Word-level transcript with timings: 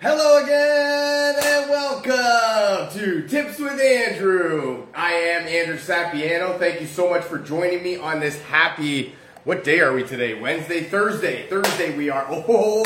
Hello 0.00 0.40
again 0.44 1.34
and 1.42 1.68
welcome 1.68 2.96
to 2.96 3.26
Tips 3.26 3.58
with 3.58 3.80
Andrew. 3.80 4.86
I 4.94 5.12
am 5.12 5.48
Andrew 5.48 5.76
Sapiano. 5.76 6.56
Thank 6.56 6.80
you 6.80 6.86
so 6.86 7.10
much 7.10 7.24
for 7.24 7.36
joining 7.36 7.82
me 7.82 7.96
on 7.96 8.20
this 8.20 8.40
happy, 8.42 9.16
what 9.42 9.64
day 9.64 9.80
are 9.80 9.92
we 9.92 10.04
today? 10.04 10.40
Wednesday, 10.40 10.84
Thursday. 10.84 11.48
Thursday 11.48 11.96
we 11.96 12.10
are. 12.10 12.24
Oh, 12.30 12.84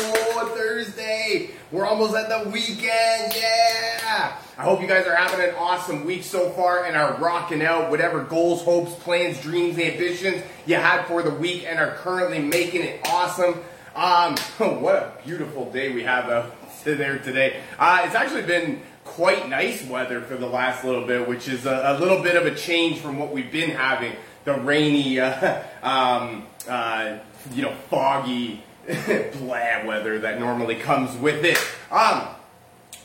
Thursday. 0.56 1.50
We're 1.70 1.84
almost 1.84 2.14
at 2.14 2.30
the 2.30 2.48
weekend. 2.48 3.34
Yeah. 3.36 4.38
I 4.56 4.62
hope 4.62 4.80
you 4.80 4.88
guys 4.88 5.06
are 5.06 5.14
having 5.14 5.46
an 5.46 5.54
awesome 5.56 6.06
week 6.06 6.24
so 6.24 6.48
far 6.52 6.86
and 6.86 6.96
are 6.96 7.18
rocking 7.18 7.60
out 7.60 7.90
whatever 7.90 8.24
goals, 8.24 8.62
hopes, 8.62 8.94
plans, 8.94 9.38
dreams, 9.42 9.78
ambitions 9.78 10.42
you 10.64 10.76
had 10.76 11.02
for 11.02 11.22
the 11.22 11.34
week 11.34 11.66
and 11.66 11.78
are 11.78 11.94
currently 11.96 12.38
making 12.38 12.80
it 12.80 13.06
awesome. 13.06 13.60
Um, 13.94 14.34
what 14.80 14.94
a 14.96 15.12
beautiful 15.22 15.70
day 15.70 15.92
we 15.92 16.04
have 16.04 16.30
out 16.30 16.61
there 16.84 17.18
today. 17.18 17.60
Uh, 17.78 18.02
it's 18.04 18.14
actually 18.14 18.42
been 18.42 18.82
quite 19.04 19.48
nice 19.48 19.84
weather 19.86 20.20
for 20.20 20.36
the 20.36 20.46
last 20.46 20.84
little 20.84 21.06
bit, 21.06 21.28
which 21.28 21.48
is 21.48 21.66
a, 21.66 21.96
a 21.96 21.98
little 21.98 22.22
bit 22.22 22.36
of 22.36 22.46
a 22.46 22.54
change 22.54 22.98
from 22.98 23.18
what 23.18 23.32
we've 23.32 23.52
been 23.52 23.70
having. 23.70 24.12
The 24.44 24.54
rainy, 24.54 25.20
uh, 25.20 25.62
um, 25.82 26.46
uh, 26.68 27.18
you 27.52 27.62
know, 27.62 27.74
foggy, 27.88 28.62
blah 29.38 29.84
weather 29.84 30.18
that 30.20 30.40
normally 30.40 30.76
comes 30.76 31.16
with 31.16 31.44
it. 31.44 31.58
Um, 31.90 32.28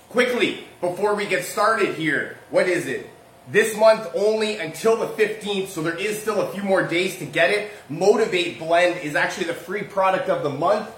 quickly, 0.09 0.63
before 0.81 1.15
we 1.15 1.25
get 1.25 1.43
started 1.43 1.95
here, 1.95 2.37
what 2.49 2.67
is 2.67 2.87
it? 2.87 3.09
This 3.49 3.77
month 3.77 4.09
only 4.13 4.57
until 4.57 4.97
the 4.97 5.07
15th, 5.07 5.67
so 5.67 5.81
there 5.81 5.95
is 5.95 6.21
still 6.21 6.41
a 6.41 6.51
few 6.51 6.63
more 6.63 6.85
days 6.85 7.17
to 7.19 7.25
get 7.25 7.49
it. 7.49 7.71
Motivate 7.87 8.59
Blend 8.59 8.99
is 8.99 9.15
actually 9.15 9.45
the 9.45 9.53
free 9.53 9.83
product 9.83 10.29
of 10.29 10.43
the 10.43 10.49
month. 10.49 10.89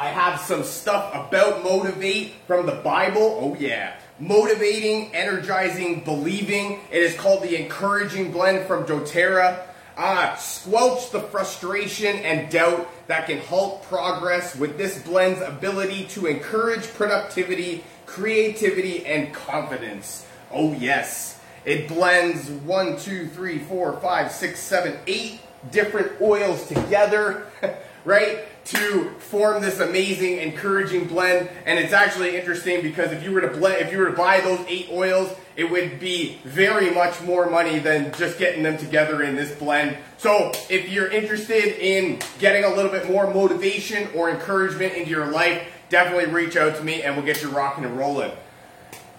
I 0.00 0.06
have 0.06 0.40
some 0.40 0.64
stuff 0.64 1.14
about 1.14 1.62
Motivate 1.62 2.32
from 2.46 2.64
the 2.64 2.72
Bible. 2.72 3.36
Oh, 3.38 3.54
yeah. 3.60 3.96
Motivating, 4.18 5.14
energizing, 5.14 6.04
believing. 6.04 6.80
It 6.90 7.02
is 7.02 7.14
called 7.18 7.42
the 7.42 7.62
Encouraging 7.62 8.32
Blend 8.32 8.66
from 8.66 8.86
doTERRA. 8.86 9.60
Ah, 9.98 10.36
squelch 10.36 11.10
the 11.10 11.20
frustration 11.20 12.16
and 12.16 12.50
doubt 12.50 12.88
that 13.08 13.26
can 13.26 13.40
halt 13.40 13.82
progress 13.82 14.56
with 14.56 14.78
this 14.78 15.02
blend's 15.02 15.42
ability 15.42 16.04
to 16.04 16.28
encourage 16.28 16.84
productivity, 16.94 17.84
creativity, 18.06 19.04
and 19.04 19.34
confidence. 19.34 20.24
Oh, 20.50 20.72
yes. 20.72 21.38
It 21.66 21.88
blends 21.88 22.48
one, 22.48 22.98
two, 22.98 23.26
three, 23.26 23.58
four, 23.58 24.00
five, 24.00 24.32
six, 24.32 24.60
seven, 24.60 24.96
eight 25.06 25.40
different 25.70 26.22
oils 26.22 26.66
together, 26.68 27.48
right? 28.06 28.46
To 28.66 29.10
form 29.18 29.62
this 29.62 29.80
amazing, 29.80 30.38
encouraging 30.38 31.08
blend. 31.08 31.48
And 31.66 31.78
it's 31.78 31.92
actually 31.92 32.36
interesting 32.36 32.82
because 32.82 33.10
if 33.10 33.24
you 33.24 33.32
were 33.32 33.40
to 33.40 33.48
blend, 33.48 33.82
if 33.82 33.92
you 33.92 33.98
were 33.98 34.10
to 34.10 34.16
buy 34.16 34.40
those 34.40 34.60
eight 34.68 34.88
oils, 34.92 35.34
it 35.56 35.70
would 35.70 35.98
be 35.98 36.38
very 36.44 36.90
much 36.90 37.20
more 37.22 37.50
money 37.50 37.78
than 37.78 38.12
just 38.12 38.38
getting 38.38 38.62
them 38.62 38.78
together 38.78 39.22
in 39.22 39.34
this 39.34 39.52
blend. 39.58 39.96
So 40.18 40.52
if 40.68 40.88
you're 40.88 41.10
interested 41.10 41.78
in 41.84 42.20
getting 42.38 42.64
a 42.64 42.74
little 42.74 42.90
bit 42.90 43.10
more 43.10 43.32
motivation 43.32 44.08
or 44.14 44.30
encouragement 44.30 44.94
into 44.94 45.10
your 45.10 45.26
life, 45.26 45.66
definitely 45.88 46.32
reach 46.32 46.56
out 46.56 46.76
to 46.76 46.84
me 46.84 47.02
and 47.02 47.16
we'll 47.16 47.26
get 47.26 47.42
you 47.42 47.50
rocking 47.50 47.84
and 47.84 47.98
rolling. 47.98 48.30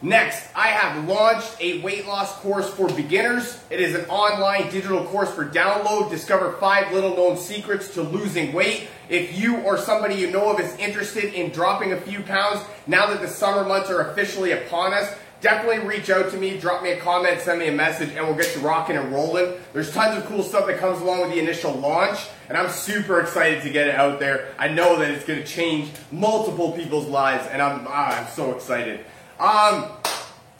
Next, 0.03 0.49
I 0.55 0.69
have 0.69 1.07
launched 1.07 1.57
a 1.59 1.79
weight 1.81 2.07
loss 2.07 2.33
course 2.37 2.67
for 2.67 2.87
beginners. 2.87 3.63
It 3.69 3.79
is 3.79 3.93
an 3.93 4.05
online 4.05 4.71
digital 4.71 5.05
course 5.05 5.29
for 5.29 5.45
download. 5.45 6.09
Discover 6.09 6.53
five 6.53 6.91
little 6.91 7.15
known 7.15 7.37
secrets 7.37 7.93
to 7.93 8.01
losing 8.01 8.51
weight. 8.51 8.87
If 9.09 9.37
you 9.37 9.57
or 9.59 9.77
somebody 9.77 10.15
you 10.15 10.31
know 10.31 10.51
of 10.51 10.59
is 10.59 10.75
interested 10.77 11.35
in 11.35 11.51
dropping 11.51 11.91
a 11.91 12.01
few 12.01 12.23
pounds 12.23 12.65
now 12.87 13.05
that 13.07 13.21
the 13.21 13.27
summer 13.27 13.63
months 13.63 13.91
are 13.91 14.09
officially 14.09 14.53
upon 14.53 14.91
us, 14.91 15.13
definitely 15.39 15.87
reach 15.87 16.09
out 16.09 16.31
to 16.31 16.37
me, 16.37 16.57
drop 16.57 16.81
me 16.81 16.93
a 16.93 16.99
comment, 16.99 17.39
send 17.39 17.59
me 17.59 17.67
a 17.67 17.71
message, 17.71 18.09
and 18.15 18.25
we'll 18.25 18.35
get 18.35 18.55
you 18.55 18.61
rocking 18.63 18.97
and 18.97 19.11
rolling. 19.11 19.53
There's 19.71 19.93
tons 19.93 20.17
of 20.17 20.25
cool 20.25 20.41
stuff 20.41 20.65
that 20.65 20.79
comes 20.79 20.99
along 20.99 21.21
with 21.21 21.29
the 21.29 21.39
initial 21.39 21.73
launch, 21.73 22.17
and 22.49 22.57
I'm 22.57 22.71
super 22.71 23.19
excited 23.19 23.61
to 23.63 23.69
get 23.69 23.87
it 23.87 23.93
out 23.95 24.19
there. 24.19 24.47
I 24.57 24.67
know 24.67 24.97
that 24.97 25.11
it's 25.11 25.25
going 25.25 25.39
to 25.39 25.45
change 25.45 25.91
multiple 26.11 26.71
people's 26.71 27.07
lives, 27.07 27.47
and 27.51 27.61
I'm, 27.61 27.85
ah, 27.87 28.19
I'm 28.19 28.27
so 28.33 28.55
excited. 28.55 29.05
Um, 29.41 29.89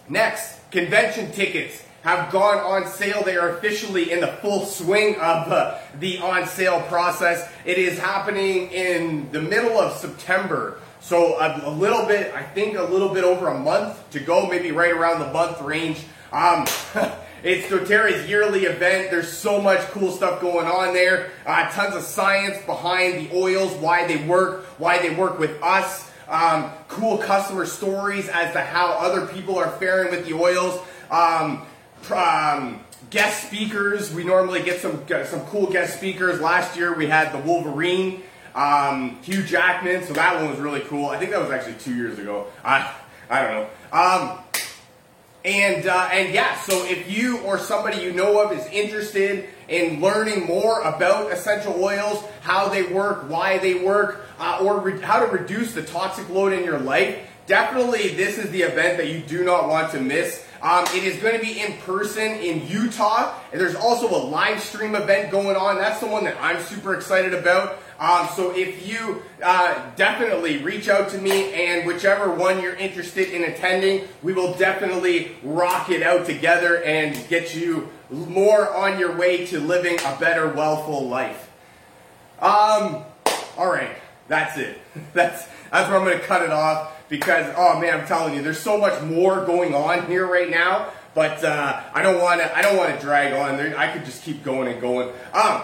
next, 0.09 0.59
convention 0.71 1.31
tickets 1.31 1.85
have 2.01 2.31
gone 2.31 2.57
on 2.57 2.87
sale. 2.87 3.21
They 3.23 3.37
are 3.37 3.49
officially 3.57 4.11
in 4.11 4.21
the 4.21 4.27
full 4.27 4.65
swing 4.65 5.15
of 5.17 5.51
uh, 5.51 5.77
the 5.99 6.17
on 6.17 6.47
sale 6.47 6.81
process. 6.87 7.47
It 7.63 7.77
is 7.77 7.99
happening 7.99 8.71
in 8.71 9.31
the 9.31 9.39
middle 9.39 9.79
of 9.79 9.97
September. 9.97 10.79
So 10.99 11.39
a, 11.39 11.69
a, 11.69 11.69
little 11.69 12.07
bit, 12.07 12.33
I 12.33 12.41
think 12.41 12.75
a 12.75 12.81
little 12.81 13.09
bit 13.09 13.23
over 13.23 13.49
a 13.49 13.59
month 13.59 14.09
to 14.11 14.19
go, 14.19 14.47
maybe 14.47 14.71
right 14.71 14.91
around 14.91 15.19
the 15.19 15.31
month 15.31 15.61
range. 15.61 15.99
Um, 16.31 16.65
it's 17.43 17.67
doTERRA's 17.67 18.27
yearly 18.27 18.65
event. 18.65 19.11
There's 19.11 19.31
so 19.31 19.61
much 19.61 19.81
cool 19.91 20.11
stuff 20.11 20.41
going 20.41 20.65
on 20.65 20.95
there. 20.95 21.29
Uh, 21.45 21.69
tons 21.69 21.95
of 21.95 22.01
science 22.01 22.57
behind 22.65 23.29
the 23.29 23.37
oils, 23.37 23.73
why 23.73 24.07
they 24.07 24.25
work, 24.25 24.65
why 24.79 24.97
they 24.97 25.13
work 25.13 25.37
with 25.37 25.61
us 25.61 26.10
um, 26.27 26.71
cool 26.87 27.17
customer 27.17 27.65
stories 27.65 28.29
as 28.29 28.53
to 28.53 28.61
how 28.61 28.93
other 28.93 29.27
people 29.27 29.57
are 29.57 29.71
faring 29.71 30.11
with 30.11 30.25
the 30.27 30.33
oils. 30.33 30.79
Um, 31.09 31.65
um, 32.13 32.81
guest 33.09 33.47
speakers. 33.47 34.13
We 34.13 34.23
normally 34.23 34.63
get 34.63 34.81
some 34.81 35.05
some 35.07 35.41
cool 35.47 35.69
guest 35.69 35.97
speakers. 35.97 36.41
Last 36.41 36.75
year 36.75 36.95
we 36.95 37.07
had 37.07 37.31
the 37.31 37.37
Wolverine, 37.39 38.23
um, 38.55 39.19
Hugh 39.21 39.43
Jackman, 39.43 40.03
so 40.05 40.13
that 40.13 40.35
one 40.35 40.49
was 40.49 40.59
really 40.59 40.81
cool. 40.81 41.07
I 41.07 41.17
think 41.17 41.31
that 41.31 41.41
was 41.41 41.51
actually 41.51 41.75
two 41.75 41.95
years 41.95 42.17
ago. 42.17 42.47
I 42.65 42.91
I 43.29 43.41
don't 43.43 43.51
know. 43.51 43.69
Um, 43.91 44.39
and 45.43 45.87
uh, 45.87 46.09
and 46.11 46.33
yeah, 46.33 46.59
so 46.61 46.85
if 46.85 47.11
you 47.11 47.39
or 47.39 47.57
somebody 47.57 48.01
you 48.01 48.13
know 48.13 48.41
of 48.41 48.51
is 48.51 48.65
interested 48.67 49.49
in 49.67 50.01
learning 50.01 50.45
more 50.45 50.81
about 50.81 51.31
essential 51.31 51.83
oils, 51.83 52.23
how 52.41 52.69
they 52.69 52.83
work, 52.83 53.29
why 53.29 53.57
they 53.57 53.75
work, 53.75 54.25
uh, 54.41 54.57
or 54.61 54.79
re- 54.79 54.99
how 55.01 55.23
to 55.23 55.31
reduce 55.31 55.73
the 55.73 55.83
toxic 55.83 56.27
load 56.29 56.51
in 56.51 56.63
your 56.63 56.79
life, 56.79 57.17
definitely 57.45 58.15
this 58.15 58.37
is 58.37 58.49
the 58.51 58.63
event 58.63 58.97
that 58.97 59.07
you 59.07 59.19
do 59.19 59.45
not 59.45 59.69
want 59.69 59.91
to 59.91 60.01
miss. 60.01 60.43
Um, 60.61 60.85
it 60.95 61.03
is 61.03 61.17
going 61.21 61.39
to 61.39 61.43
be 61.43 61.59
in 61.59 61.73
person 61.79 62.23
in 62.23 62.67
Utah, 62.67 63.33
and 63.51 63.59
there's 63.59 63.75
also 63.75 64.09
a 64.09 64.21
live 64.29 64.61
stream 64.61 64.95
event 64.95 65.31
going 65.31 65.55
on. 65.55 65.77
That's 65.77 65.99
the 65.99 66.07
one 66.07 66.23
that 66.25 66.37
I'm 66.39 66.61
super 66.63 66.93
excited 66.93 67.33
about. 67.33 67.79
Um, 67.99 68.27
so 68.35 68.51
if 68.55 68.87
you 68.87 69.21
uh, 69.43 69.91
definitely 69.95 70.57
reach 70.57 70.87
out 70.87 71.09
to 71.09 71.17
me, 71.19 71.53
and 71.53 71.87
whichever 71.87 72.31
one 72.33 72.61
you're 72.61 72.75
interested 72.75 73.29
in 73.29 73.43
attending, 73.43 74.07
we 74.21 74.33
will 74.33 74.53
definitely 74.55 75.35
rock 75.43 75.89
it 75.89 76.03
out 76.03 76.25
together 76.25 76.83
and 76.83 77.17
get 77.27 77.55
you 77.55 77.89
more 78.09 78.75
on 78.75 78.99
your 78.99 79.15
way 79.15 79.45
to 79.47 79.59
living 79.59 79.97
a 80.05 80.15
better, 80.19 80.47
well-full 80.47 81.07
life. 81.07 81.49
Um, 82.39 83.03
all 83.57 83.69
right. 83.71 84.00
That's 84.31 84.57
it. 84.57 84.79
That's 85.13 85.45
that's 85.71 85.89
where 85.89 85.97
I'm 85.97 86.05
going 86.05 86.17
to 86.17 86.25
cut 86.25 86.41
it 86.41 86.51
off 86.51 87.07
because 87.09 87.53
oh 87.57 87.79
man, 87.79 87.99
I'm 87.99 88.07
telling 88.07 88.33
you, 88.33 88.41
there's 88.41 88.59
so 88.59 88.77
much 88.77 89.01
more 89.03 89.45
going 89.45 89.75
on 89.75 90.07
here 90.07 90.25
right 90.25 90.49
now. 90.49 90.89
But 91.13 91.43
uh, 91.43 91.83
I 91.93 92.01
don't 92.01 92.21
want 92.21 92.39
to. 92.39 92.57
I 92.57 92.61
don't 92.61 92.77
want 92.77 92.95
to 92.95 93.01
drag 93.01 93.33
on. 93.33 93.57
There, 93.57 93.77
I 93.77 93.91
could 93.91 94.05
just 94.05 94.23
keep 94.23 94.43
going 94.43 94.69
and 94.71 94.79
going. 94.79 95.09
Um, 95.33 95.63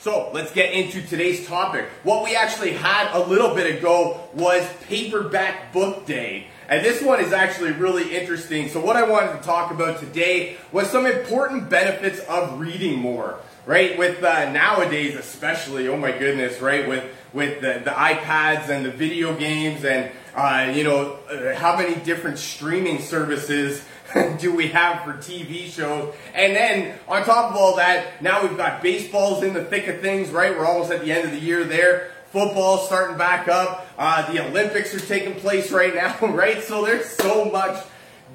so 0.00 0.32
let's 0.32 0.52
get 0.52 0.72
into 0.72 1.00
today's 1.02 1.46
topic. 1.46 1.86
What 2.02 2.24
we 2.24 2.34
actually 2.34 2.72
had 2.72 3.14
a 3.14 3.20
little 3.20 3.54
bit 3.54 3.78
ago 3.78 4.28
was 4.34 4.68
paperback 4.88 5.72
book 5.72 6.06
day. 6.06 6.48
And 6.68 6.84
this 6.84 7.02
one 7.02 7.20
is 7.20 7.32
actually 7.32 7.72
really 7.72 8.16
interesting. 8.16 8.68
So 8.68 8.80
what 8.80 8.96
I 8.96 9.08
wanted 9.08 9.36
to 9.36 9.42
talk 9.42 9.70
about 9.70 10.00
today 10.00 10.56
was 10.72 10.88
some 10.88 11.06
important 11.06 11.68
benefits 11.68 12.18
of 12.20 12.58
reading 12.58 12.98
more 12.98 13.40
right? 13.66 13.98
With 13.98 14.22
uh, 14.22 14.50
nowadays, 14.52 15.16
especially, 15.16 15.88
oh 15.88 15.96
my 15.96 16.12
goodness, 16.12 16.60
right? 16.60 16.88
With 16.88 17.04
with 17.32 17.60
the, 17.60 17.80
the 17.84 17.90
iPads 17.90 18.68
and 18.68 18.84
the 18.84 18.90
video 18.90 19.34
games, 19.36 19.84
and 19.84 20.10
uh, 20.34 20.72
you 20.74 20.84
know, 20.84 21.18
uh, 21.30 21.54
how 21.54 21.76
many 21.76 21.94
different 21.96 22.38
streaming 22.38 23.00
services 23.00 23.84
do 24.38 24.54
we 24.54 24.68
have 24.68 25.04
for 25.04 25.12
TV 25.14 25.66
shows? 25.66 26.14
And 26.34 26.54
then 26.54 26.98
on 27.06 27.24
top 27.24 27.50
of 27.50 27.56
all 27.56 27.76
that, 27.76 28.22
now 28.22 28.42
we've 28.42 28.56
got 28.56 28.82
baseballs 28.82 29.42
in 29.44 29.54
the 29.54 29.64
thick 29.64 29.86
of 29.88 30.00
things, 30.00 30.30
right? 30.30 30.56
We're 30.56 30.66
almost 30.66 30.90
at 30.90 31.02
the 31.02 31.12
end 31.12 31.26
of 31.26 31.32
the 31.32 31.40
year 31.40 31.64
there. 31.64 32.10
Football's 32.30 32.86
starting 32.86 33.18
back 33.18 33.48
up. 33.48 33.88
Uh, 33.98 34.32
the 34.32 34.46
Olympics 34.46 34.94
are 34.94 35.00
taking 35.00 35.34
place 35.34 35.72
right 35.72 35.94
now, 35.94 36.16
right? 36.26 36.62
So 36.62 36.84
there's 36.84 37.06
so 37.06 37.44
much 37.46 37.84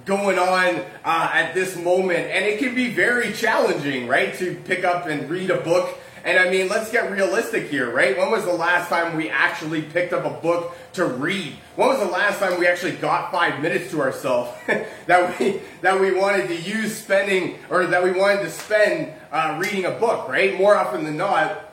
going 0.05 0.37
on 0.37 0.75
uh, 1.03 1.29
at 1.33 1.53
this 1.53 1.75
moment. 1.75 2.29
And 2.29 2.45
it 2.45 2.59
can 2.59 2.75
be 2.75 2.93
very 2.93 3.33
challenging, 3.33 4.07
right, 4.07 4.33
to 4.35 4.55
pick 4.55 4.83
up 4.83 5.07
and 5.07 5.29
read 5.29 5.49
a 5.49 5.59
book. 5.61 5.97
And 6.23 6.39
I 6.39 6.49
mean, 6.49 6.69
let's 6.69 6.91
get 6.91 7.11
realistic 7.11 7.69
here, 7.69 7.91
right? 7.93 8.17
When 8.17 8.31
was 8.31 8.45
the 8.45 8.53
last 8.53 8.89
time 8.89 9.15
we 9.15 9.29
actually 9.29 9.83
picked 9.83 10.11
up 10.11 10.25
a 10.25 10.41
book 10.41 10.75
to 10.93 11.05
read? 11.05 11.55
When 11.75 11.87
was 11.87 11.99
the 11.99 12.05
last 12.05 12.39
time 12.39 12.59
we 12.59 12.65
actually 12.65 12.93
got 12.93 13.31
five 13.31 13.61
minutes 13.61 13.91
to 13.91 14.01
ourselves 14.01 14.49
that 15.05 15.39
we 15.39 15.61
that 15.81 15.99
we 15.99 16.13
wanted 16.13 16.47
to 16.47 16.55
use 16.55 16.97
spending 16.97 17.59
or 17.69 17.85
that 17.85 18.03
we 18.03 18.11
wanted 18.11 18.41
to 18.41 18.49
spend 18.49 19.13
uh, 19.31 19.59
reading 19.61 19.85
a 19.85 19.91
book, 19.91 20.27
right? 20.27 20.57
More 20.57 20.75
often 20.75 21.03
than 21.03 21.15
not, 21.15 21.64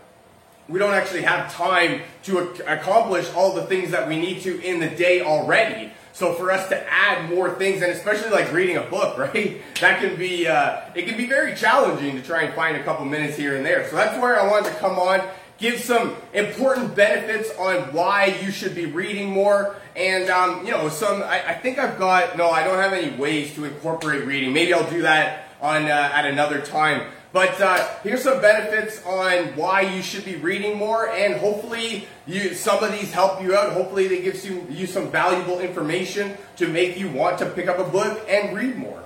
we 0.72 0.78
don't 0.78 0.94
actually 0.94 1.22
have 1.22 1.52
time 1.52 2.00
to 2.22 2.50
ac- 2.50 2.62
accomplish 2.66 3.30
all 3.34 3.52
the 3.52 3.66
things 3.66 3.90
that 3.90 4.08
we 4.08 4.19
need 4.19 4.40
to 4.40 4.58
in 4.62 4.80
the 4.80 4.88
day 4.88 5.20
already. 5.20 5.92
So 6.14 6.32
for 6.32 6.50
us 6.50 6.69
to 6.70 6.92
add 6.92 7.28
more 7.28 7.54
things, 7.54 7.82
and 7.82 7.92
especially 7.92 8.30
like 8.30 8.50
reading 8.52 8.78
a 8.78 8.82
book, 8.82 9.19
right? 9.34 9.60
That 9.80 10.00
can 10.00 10.16
be 10.16 10.48
uh, 10.48 10.80
it 10.94 11.06
can 11.06 11.16
be 11.19 11.26
very 11.26 11.54
challenging 11.54 12.16
to 12.16 12.22
try 12.22 12.42
and 12.44 12.54
find 12.54 12.76
a 12.76 12.82
couple 12.84 13.04
minutes 13.04 13.36
here 13.36 13.56
and 13.56 13.64
there. 13.64 13.88
So 13.90 13.96
that's 13.96 14.19
where 14.20 14.40
I 14.40 14.50
wanted 14.50 14.72
to 14.72 14.78
come 14.78 14.98
on, 14.98 15.20
give 15.58 15.78
some 15.78 16.16
important 16.32 16.94
benefits 16.94 17.50
on 17.58 17.92
why 17.92 18.38
you 18.42 18.50
should 18.50 18.74
be 18.74 18.86
reading 18.86 19.30
more, 19.30 19.76
and 19.94 20.30
um, 20.30 20.64
you 20.64 20.72
know, 20.72 20.88
some. 20.88 21.22
I, 21.22 21.50
I, 21.50 21.54
think 21.54 21.78
I've 21.78 21.98
got 21.98 22.38
no, 22.38 22.50
I 22.50 22.64
don't 22.64 22.78
have 22.78 22.94
any 22.94 23.14
ways 23.16 23.54
to 23.56 23.66
incorporate 23.66 24.26
reading. 24.26 24.54
Maybe 24.54 24.72
I'll 24.72 24.90
do 24.90 25.02
that 25.02 25.48
on 25.60 25.84
uh, 25.84 26.10
at 26.14 26.24
another 26.26 26.62
time. 26.62 27.06
But 27.32 27.58
uh, 27.62 27.88
here's 28.02 28.23
some 28.23 28.43
benefits 28.43 29.02
on 29.06 29.56
why 29.56 29.81
you 29.81 30.02
should 30.02 30.25
be 30.25 30.37
reading 30.37 30.76
more, 30.76 31.08
and 31.08 31.34
hopefully 31.34 32.06
you, 32.26 32.52
some 32.52 32.84
of 32.84 32.93
these 32.93 33.11
help 33.11 33.43
you 33.43 33.56
out. 33.56 33.73
Hopefully 33.73 34.06
they 34.06 34.20
give 34.20 34.44
you, 34.44 34.67
you 34.69 34.87
some 34.87 35.11
valuable 35.11 35.61
information 35.61 36.37
to 36.56 36.69
make 36.69 36.99
you 36.99 37.08
want 37.08 37.38
to 37.38 37.46
pick 37.46 37.69
up 37.69 37.79
a 37.79 37.84
book 37.84 38.23
and 38.29 38.55
read 38.55 38.76
more. 38.76 39.02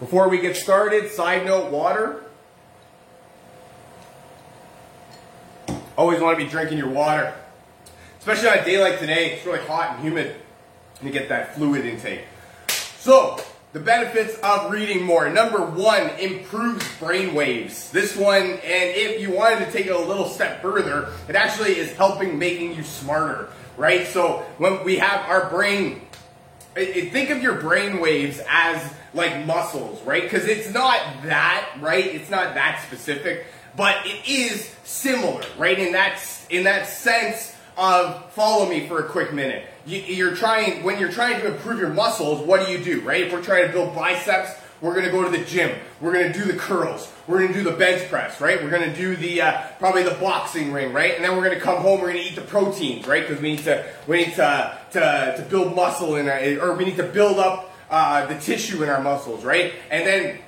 Before 0.00 0.28
we 0.28 0.40
get 0.40 0.56
started, 0.56 1.10
side 1.12 1.46
note, 1.46 1.70
water. 1.70 2.24
Always 5.96 6.20
want 6.20 6.38
to 6.38 6.44
be 6.44 6.50
drinking 6.50 6.78
your 6.78 6.90
water. 6.90 7.32
Especially 8.18 8.48
on 8.48 8.58
a 8.58 8.64
day 8.64 8.82
like 8.82 8.98
today, 8.98 9.34
it's 9.34 9.46
really 9.46 9.60
hot 9.60 9.94
and 9.94 10.04
humid, 10.04 10.34
and 10.98 11.06
you 11.06 11.12
get 11.12 11.28
that 11.28 11.54
fluid 11.54 11.86
intake. 11.86 12.22
So, 12.98 13.40
the 13.76 13.82
benefits 13.82 14.38
of 14.38 14.70
reading 14.70 15.02
more. 15.04 15.28
Number 15.28 15.60
one, 15.60 16.08
improves 16.18 16.82
brain 16.96 17.34
waves. 17.34 17.90
This 17.90 18.16
one, 18.16 18.42
and 18.42 18.60
if 18.64 19.20
you 19.20 19.30
wanted 19.30 19.66
to 19.66 19.70
take 19.70 19.84
it 19.84 19.94
a 19.94 19.98
little 19.98 20.30
step 20.30 20.62
further, 20.62 21.10
it 21.28 21.36
actually 21.36 21.76
is 21.76 21.92
helping 21.92 22.38
making 22.38 22.74
you 22.74 22.82
smarter, 22.82 23.50
right? 23.76 24.06
So 24.06 24.46
when 24.56 24.82
we 24.82 24.96
have 24.96 25.28
our 25.28 25.50
brain, 25.50 26.00
think 26.74 27.28
of 27.28 27.42
your 27.42 27.60
brain 27.60 28.00
waves 28.00 28.40
as 28.48 28.94
like 29.12 29.44
muscles, 29.44 30.02
right? 30.04 30.22
Because 30.22 30.46
it's 30.46 30.72
not 30.72 30.98
that, 31.24 31.76
right? 31.78 32.06
It's 32.06 32.30
not 32.30 32.54
that 32.54 32.82
specific, 32.86 33.44
but 33.76 34.06
it 34.06 34.26
is 34.26 34.74
similar, 34.84 35.44
right? 35.58 35.78
In 35.78 35.92
that 35.92 36.18
in 36.48 36.64
that 36.64 36.88
sense 36.88 37.54
of 37.76 38.32
follow 38.32 38.70
me 38.70 38.88
for 38.88 39.00
a 39.00 39.08
quick 39.10 39.34
minute 39.34 39.66
you, 39.86 40.28
are 40.28 40.34
trying 40.34 40.82
when 40.82 40.98
you're 40.98 41.12
trying 41.12 41.40
to 41.40 41.54
improve 41.54 41.78
your 41.78 41.90
muscles. 41.90 42.46
What 42.46 42.66
do 42.66 42.72
you 42.72 42.82
do, 42.82 43.00
right? 43.02 43.22
If 43.22 43.32
we're 43.32 43.42
trying 43.42 43.66
to 43.66 43.72
build 43.72 43.94
biceps, 43.94 44.50
we're 44.80 44.92
going 44.92 45.06
to 45.06 45.10
go 45.10 45.22
to 45.24 45.30
the 45.30 45.44
gym. 45.44 45.78
We're 46.00 46.12
going 46.12 46.30
to 46.32 46.38
do 46.38 46.44
the 46.44 46.58
curls. 46.58 47.10
We're 47.26 47.38
going 47.38 47.52
to 47.52 47.54
do 47.54 47.64
the 47.64 47.76
bench 47.76 48.08
press, 48.10 48.40
right? 48.40 48.62
We're 48.62 48.70
going 48.70 48.90
to 48.90 48.94
do 48.94 49.16
the 49.16 49.40
uh, 49.40 49.62
probably 49.78 50.02
the 50.02 50.14
boxing 50.14 50.72
ring, 50.72 50.92
right? 50.92 51.14
And 51.14 51.24
then 51.24 51.36
we're 51.36 51.44
going 51.44 51.58
to 51.58 51.64
come 51.64 51.78
home. 51.78 52.00
We're 52.00 52.12
going 52.12 52.24
to 52.24 52.30
eat 52.30 52.36
the 52.36 52.42
proteins, 52.42 53.06
right? 53.06 53.26
Because 53.26 53.42
we 53.42 53.52
need 53.52 53.64
to 53.64 53.86
we 54.06 54.24
need 54.24 54.34
to 54.34 54.78
to, 54.92 55.34
to 55.36 55.46
build 55.48 55.74
muscle 55.74 56.16
in 56.16 56.28
our, 56.28 56.68
or 56.68 56.76
we 56.76 56.84
need 56.84 56.96
to 56.96 57.04
build 57.04 57.38
up 57.38 57.72
uh, 57.90 58.26
the 58.26 58.38
tissue 58.38 58.82
in 58.82 58.88
our 58.88 59.02
muscles, 59.02 59.44
right? 59.44 59.72
And 59.90 60.06
then 60.06 60.38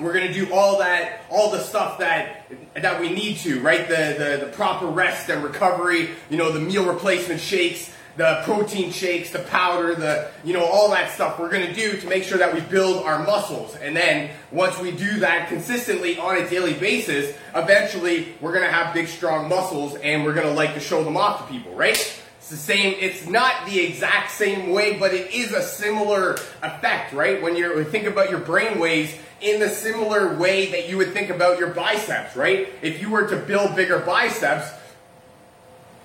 we're 0.00 0.14
going 0.14 0.26
to 0.26 0.32
do 0.32 0.52
all 0.52 0.78
that, 0.78 1.22
all 1.30 1.50
the 1.50 1.60
stuff 1.60 1.98
that 1.98 2.50
that 2.74 3.00
we 3.00 3.10
need 3.12 3.36
to, 3.38 3.60
right? 3.60 3.86
The, 3.86 4.38
the 4.40 4.46
the 4.46 4.52
proper 4.52 4.86
rest 4.86 5.28
and 5.28 5.44
recovery, 5.44 6.10
you 6.28 6.36
know, 6.36 6.50
the 6.50 6.60
meal 6.60 6.86
replacement 6.86 7.40
shakes, 7.40 7.92
the 8.20 8.42
protein 8.44 8.92
shakes, 8.92 9.30
the 9.30 9.38
powder, 9.38 9.94
the, 9.94 10.30
you 10.44 10.52
know, 10.52 10.62
all 10.62 10.90
that 10.90 11.10
stuff 11.10 11.38
we're 11.38 11.48
going 11.48 11.66
to 11.66 11.72
do 11.72 11.98
to 11.98 12.06
make 12.06 12.22
sure 12.22 12.36
that 12.36 12.52
we 12.52 12.60
build 12.60 13.02
our 13.02 13.24
muscles. 13.24 13.74
And 13.76 13.96
then 13.96 14.28
once 14.52 14.78
we 14.78 14.92
do 14.92 15.20
that 15.20 15.48
consistently 15.48 16.18
on 16.18 16.36
a 16.36 16.46
daily 16.46 16.74
basis, 16.74 17.34
eventually 17.54 18.34
we're 18.42 18.52
going 18.52 18.66
to 18.66 18.70
have 18.70 18.92
big, 18.92 19.08
strong 19.08 19.48
muscles 19.48 19.94
and 20.02 20.22
we're 20.22 20.34
going 20.34 20.46
to 20.46 20.52
like 20.52 20.74
to 20.74 20.80
show 20.80 21.02
them 21.02 21.16
off 21.16 21.46
to 21.46 21.50
people, 21.50 21.72
right? 21.74 21.94
It's 22.36 22.50
the 22.50 22.58
same, 22.58 22.94
it's 23.00 23.26
not 23.26 23.64
the 23.64 23.80
exact 23.80 24.32
same 24.32 24.68
way, 24.68 24.98
but 24.98 25.14
it 25.14 25.32
is 25.32 25.52
a 25.52 25.62
similar 25.62 26.34
effect, 26.62 27.14
right? 27.14 27.40
When 27.40 27.56
you 27.56 27.84
think 27.84 28.04
about 28.04 28.28
your 28.28 28.40
brain 28.40 28.78
waves, 28.78 29.14
in 29.40 29.60
the 29.60 29.70
similar 29.70 30.36
way 30.36 30.70
that 30.72 30.90
you 30.90 30.98
would 30.98 31.14
think 31.14 31.30
about 31.30 31.58
your 31.58 31.70
biceps, 31.70 32.36
right? 32.36 32.68
If 32.82 33.00
you 33.00 33.08
were 33.08 33.26
to 33.28 33.36
build 33.36 33.74
bigger 33.74 33.98
biceps, 33.98 34.70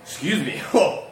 excuse 0.06 0.40
me, 0.40 0.62
oh, 0.74 1.05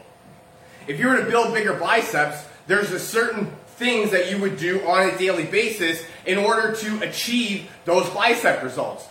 if 0.88 1.00
you 1.00 1.08
were 1.08 1.18
to 1.18 1.26
build 1.26 1.54
bigger 1.54 1.74
biceps, 1.74 2.46
there's 2.68 2.92
a 2.92 3.00
certain 3.00 3.52
things 3.76 4.12
that 4.12 4.32
you 4.32 4.38
would 4.40 4.58
do 4.58 4.86
on 4.88 5.10
a 5.10 5.18
daily 5.18 5.46
basis 5.46 6.04
in 6.26 6.38
order 6.38 6.76
to 6.76 7.02
achieve 7.02 7.70
those 7.86 8.10
bicep 8.10 8.64
results. 8.64 9.08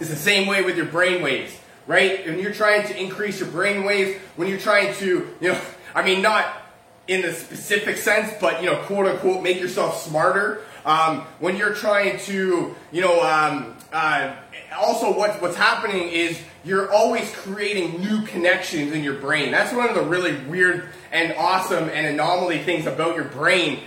It's 0.00 0.10
the 0.10 0.16
same 0.16 0.46
way 0.46 0.62
with 0.62 0.76
your 0.76 0.86
brain 0.86 1.22
waves, 1.22 1.56
right? 1.86 2.26
When 2.26 2.38
you're 2.38 2.52
trying 2.52 2.86
to 2.88 3.00
increase 3.00 3.40
your 3.40 3.48
brain 3.48 3.84
waves, 3.84 4.20
when 4.36 4.48
you're 4.48 4.58
trying 4.58 4.94
to, 4.96 5.28
you 5.40 5.52
know, 5.52 5.60
I 5.94 6.04
mean, 6.04 6.22
not 6.22 6.63
in 7.06 7.22
the 7.22 7.32
specific 7.32 7.96
sense, 7.98 8.32
but, 8.40 8.62
you 8.62 8.70
know, 8.70 8.76
quote 8.84 9.06
unquote, 9.06 9.42
make 9.42 9.60
yourself 9.60 10.02
smarter. 10.02 10.62
Um, 10.84 11.20
when 11.38 11.56
you're 11.56 11.74
trying 11.74 12.18
to, 12.20 12.74
you 12.92 13.00
know, 13.00 13.22
um, 13.22 13.76
uh, 13.92 14.34
also 14.76 15.16
what, 15.16 15.40
what's 15.40 15.56
happening 15.56 16.08
is 16.08 16.38
you're 16.64 16.90
always 16.92 17.30
creating 17.36 18.00
new 18.00 18.22
connections 18.22 18.92
in 18.92 19.04
your 19.04 19.14
brain. 19.14 19.50
That's 19.50 19.72
one 19.72 19.88
of 19.88 19.94
the 19.94 20.02
really 20.02 20.36
weird 20.44 20.88
and 21.12 21.34
awesome 21.36 21.88
and 21.88 22.06
anomaly 22.06 22.62
things 22.64 22.86
about 22.86 23.16
your 23.16 23.24
brain. 23.24 23.80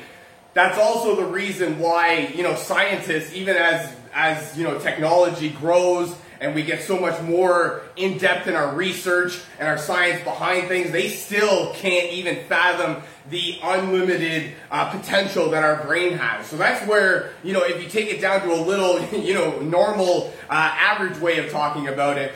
That's 0.53 0.77
also 0.77 1.15
the 1.15 1.25
reason 1.25 1.77
why, 1.77 2.31
you 2.35 2.43
know, 2.43 2.55
scientists, 2.55 3.33
even 3.33 3.55
as, 3.55 3.95
as, 4.13 4.57
you 4.57 4.63
know, 4.63 4.79
technology 4.79 5.49
grows 5.49 6.15
and 6.39 6.53
we 6.53 6.63
get 6.63 6.81
so 6.81 6.99
much 6.99 7.21
more 7.21 7.81
in 7.95 8.17
depth 8.17 8.47
in 8.47 8.55
our 8.55 8.73
research 8.75 9.41
and 9.59 9.67
our 9.67 9.77
science 9.77 10.23
behind 10.23 10.67
things, 10.67 10.91
they 10.91 11.09
still 11.09 11.73
can't 11.73 12.11
even 12.11 12.45
fathom 12.45 13.01
the 13.29 13.59
unlimited 13.61 14.53
uh, 14.71 14.89
potential 14.91 15.49
that 15.49 15.63
our 15.63 15.83
brain 15.83 16.13
has. 16.13 16.47
So 16.47 16.57
that's 16.57 16.85
where, 16.87 17.31
you 17.43 17.53
know, 17.53 17.63
if 17.63 17.81
you 17.81 17.89
take 17.89 18.13
it 18.13 18.21
down 18.21 18.41
to 18.41 18.53
a 18.53 18.61
little, 18.61 19.01
you 19.19 19.33
know, 19.33 19.59
normal, 19.59 20.33
uh, 20.49 20.53
average 20.53 21.19
way 21.19 21.39
of 21.39 21.51
talking 21.51 21.87
about 21.87 22.17
it, 22.17 22.33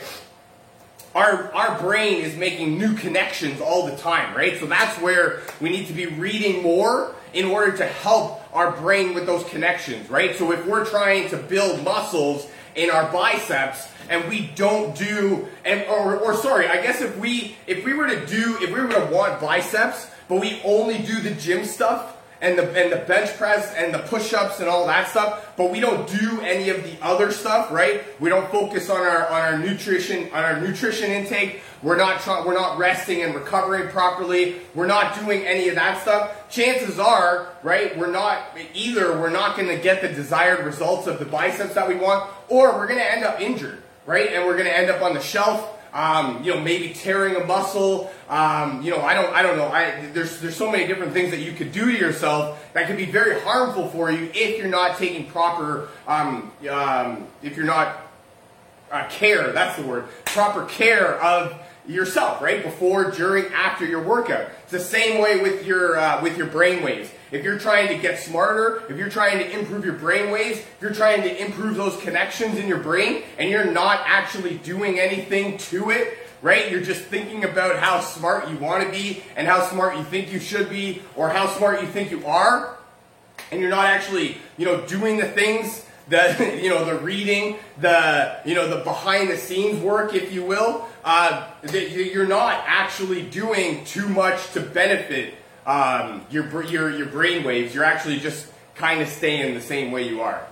our, 1.14 1.54
our 1.54 1.80
brain 1.80 2.22
is 2.22 2.38
making 2.38 2.78
new 2.78 2.94
connections 2.96 3.60
all 3.60 3.86
the 3.86 3.96
time, 3.98 4.36
right? 4.36 4.58
So 4.60 4.66
that's 4.66 5.00
where 5.02 5.42
we 5.60 5.70
need 5.70 5.88
to 5.88 5.94
be 5.94 6.06
reading 6.06 6.64
more 6.64 7.16
in 7.34 7.46
order 7.46 7.76
to 7.78 7.86
help 7.86 8.42
our 8.54 8.72
brain 8.72 9.14
with 9.14 9.26
those 9.26 9.44
connections, 9.46 10.10
right? 10.10 10.36
So 10.36 10.52
if 10.52 10.66
we're 10.66 10.86
trying 10.86 11.30
to 11.30 11.38
build 11.38 11.84
muscles 11.84 12.48
in 12.76 12.90
our 12.90 13.12
biceps 13.12 13.88
and 14.10 14.28
we 14.30 14.48
don't 14.56 14.96
do 14.96 15.48
and 15.66 15.84
or, 15.88 16.18
or 16.18 16.36
sorry, 16.36 16.68
I 16.68 16.82
guess 16.82 17.02
if 17.02 17.18
we 17.18 17.56
if 17.68 17.86
we 17.86 17.94
were 17.94 18.08
to 18.08 18.26
do 18.26 18.58
if 18.62 18.74
we 18.74 18.82
were 18.82 18.90
to 18.90 19.10
want 19.12 19.40
biceps, 19.40 20.08
but 20.28 20.42
we 20.42 20.62
only 20.64 21.00
do 21.00 21.20
the 21.22 21.32
gym 21.32 21.66
stuff, 21.66 22.11
and 22.42 22.58
the 22.58 22.64
and 22.72 22.92
the 22.92 22.98
bench 23.06 23.36
press 23.38 23.74
and 23.76 23.94
the 23.94 24.00
push-ups 24.00 24.60
and 24.60 24.68
all 24.68 24.88
that 24.88 25.08
stuff, 25.08 25.56
but 25.56 25.72
we 25.72 25.80
don't 25.80 26.10
do 26.10 26.42
any 26.42 26.70
of 26.70 26.84
the 26.84 26.98
other 27.02 27.32
stuff, 27.32 27.72
right? 27.72 28.04
We 28.20 28.30
don't 28.30 28.50
focus 28.52 28.90
on 28.90 29.02
our 29.02 29.28
on 29.28 29.42
our 29.42 29.58
nutrition 29.60 30.26
on 30.34 30.44
our 30.44 30.60
nutrition 30.60 31.12
intake. 31.12 31.62
We're 31.84 31.98
not 31.98 32.22
try, 32.22 32.46
we're 32.46 32.54
not 32.54 32.78
resting 32.78 33.22
and 33.22 33.34
recovering 33.34 33.90
properly. 33.90 34.58
We're 34.76 34.88
not 34.88 35.20
doing 35.20 35.46
any 35.46 35.70
of 35.70 35.76
that 35.76 36.02
stuff. 36.02 36.50
Chances 36.50 37.00
are, 37.00 37.50
right, 37.64 37.98
we're 37.98 38.12
not 38.12 38.58
either 38.74 39.20
we're 39.20 39.30
not 39.30 39.56
going 39.56 39.68
to 39.68 39.82
get 39.82 40.02
the 40.02 40.10
desired 40.10 40.66
results 40.66 41.08
of 41.08 41.20
the 41.20 41.26
biceps 41.26 41.76
that 41.76 41.88
we 41.88 41.96
want 41.96 42.30
or 42.50 42.74
we're 42.74 42.88
going 42.88 43.00
to 43.00 43.12
end 43.12 43.24
up 43.24 43.40
injured, 43.40 43.82
right? 44.06 44.32
And 44.34 44.46
we're 44.46 44.54
going 44.54 44.66
to 44.66 44.78
end 44.78 44.90
up 44.90 45.02
on 45.02 45.14
the 45.14 45.22
shelf 45.22 45.78
um, 45.94 46.44
you 46.44 46.54
know, 46.54 46.62
maybe 46.62 46.94
tearing 46.94 47.36
a 47.36 47.46
muscle. 47.46 48.12
Um, 48.30 48.82
you 48.82 48.92
know, 48.92 49.02
I 49.02 49.14
don't, 49.14 49.34
I 49.34 49.42
don't 49.42 49.58
know. 49.58 49.68
I, 49.68 50.08
there's, 50.14 50.40
there's 50.40 50.56
so 50.56 50.72
many 50.72 50.88
different 50.88 51.14
things 51.14 51.32
that 51.32 51.40
you 51.40 51.52
could 51.52 51.72
do 51.72 51.92
to 51.92 51.98
yourself 51.98 52.64
that 52.74 52.88
could 52.88 52.98
be 52.98 53.06
very 53.06 53.40
harmful 53.42 53.90
for 53.90 54.12
you 54.12 54.32
if 54.34 54.58
you're 54.58 54.68
not 54.68 54.98
taking 54.98 55.28
proper, 55.28 55.90
um, 56.08 56.52
um, 56.70 57.28
if 57.44 57.58
you're 57.58 57.66
not 57.66 57.98
uh, 58.92 59.08
care. 59.10 59.52
That's 59.52 59.78
the 59.78 59.86
word. 59.86 60.06
Proper 60.26 60.66
care 60.66 61.22
of 61.22 61.54
yourself, 61.88 62.42
right? 62.42 62.64
Before, 62.64 63.12
during, 63.12 63.46
after 63.54 63.86
your 63.86 64.04
workout. 64.04 64.50
It's 64.64 64.72
the 64.72 64.80
same 64.80 65.22
way 65.22 65.42
with 65.42 65.66
your 65.66 65.98
uh, 65.98 66.22
with 66.22 66.38
your 66.38 66.48
brain 66.48 66.84
waves. 66.84 67.10
If 67.32 67.46
you're 67.46 67.58
trying 67.58 67.88
to 67.88 67.98
get 67.98 68.20
smarter, 68.20 68.84
if 68.90 68.98
you're 68.98 69.10
trying 69.10 69.40
to 69.40 69.58
improve 69.58 69.86
your 69.86 69.94
brain 69.94 70.32
waves, 70.32 70.60
if 70.60 70.78
you're 70.82 70.94
trying 70.94 71.22
to 71.22 71.44
improve 71.44 71.76
those 71.76 71.96
connections 72.02 72.58
in 72.58 72.68
your 72.68 72.80
brain, 72.80 73.24
and 73.38 73.50
you're 73.50 73.72
not 73.72 74.02
actually 74.06 74.58
doing 74.58 75.00
anything 75.00 75.58
to 75.58 75.92
it, 75.92 76.18
right? 76.42 76.70
You're 76.70 76.82
just 76.82 77.04
thinking 77.04 77.46
about 77.46 77.78
how 77.78 78.02
smart 78.02 78.50
you 78.50 78.58
want 78.58 78.84
to 78.84 78.92
be 78.92 79.24
and 79.38 79.48
how 79.48 79.66
smart 79.68 79.96
you 79.98 80.04
think 80.04 80.32
you 80.32 80.40
should 80.40 80.70
be 80.70 81.02
or 81.16 81.30
how 81.30 81.48
smart 81.48 81.82
you 81.82 81.88
think 81.88 82.12
you 82.12 82.26
are, 82.26 82.78
and 83.50 83.62
you're 83.62 83.70
not 83.70 83.86
actually, 83.86 84.38
you 84.58 84.66
know, 84.66 84.86
doing 84.86 85.18
the 85.18 85.28
things 85.28 85.86
the 86.10 86.60
you 86.62 86.70
know 86.70 86.84
the 86.84 86.96
reading, 86.96 87.58
the 87.80 88.40
you 88.46 88.54
know 88.54 88.68
the 88.68 88.84
behind 88.84 89.30
the 89.30 89.38
scenes 89.38 89.82
work, 89.82 90.14
if 90.14 90.34
you 90.34 90.44
will, 90.44 90.88
uh, 91.04 91.48
that 91.62 91.92
you're 91.92 92.28
not 92.28 92.64
actually 92.68 93.24
doing 93.24 93.84
too 93.86 94.08
much 94.10 94.52
to 94.52 94.60
benefit 94.60 95.36
um, 95.66 96.26
your 96.30 96.64
your 96.64 96.90
your 96.90 97.08
brain 97.08 97.44
waves. 97.44 97.74
You're 97.74 97.84
actually 97.84 98.20
just 98.20 98.48
kind 98.76 99.02
of 99.02 99.08
staying 99.08 99.54
the 99.54 99.62
same 99.62 99.92
way 99.92 100.08
you 100.08 100.22
are. 100.22 100.46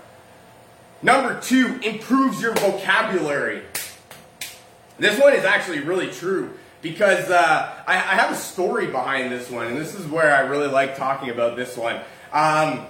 Number 1.01 1.39
two, 1.39 1.79
improves 1.81 2.41
your 2.41 2.53
vocabulary. 2.55 3.63
This 4.97 5.19
one 5.19 5.33
is 5.33 5.45
actually 5.45 5.79
really 5.79 6.11
true 6.11 6.53
because 6.81 7.29
uh, 7.29 7.73
I, 7.87 7.95
I, 7.95 8.15
have 8.15 8.31
a 8.31 8.35
story 8.35 8.87
behind 8.87 9.31
this 9.31 9.49
one, 9.49 9.67
and 9.67 9.77
this 9.77 9.95
is 9.95 10.05
where 10.07 10.35
I 10.35 10.41
really 10.41 10.67
like 10.67 10.97
talking 10.97 11.29
about 11.29 11.55
this 11.55 11.77
one. 11.77 12.01
Um, 12.33 12.85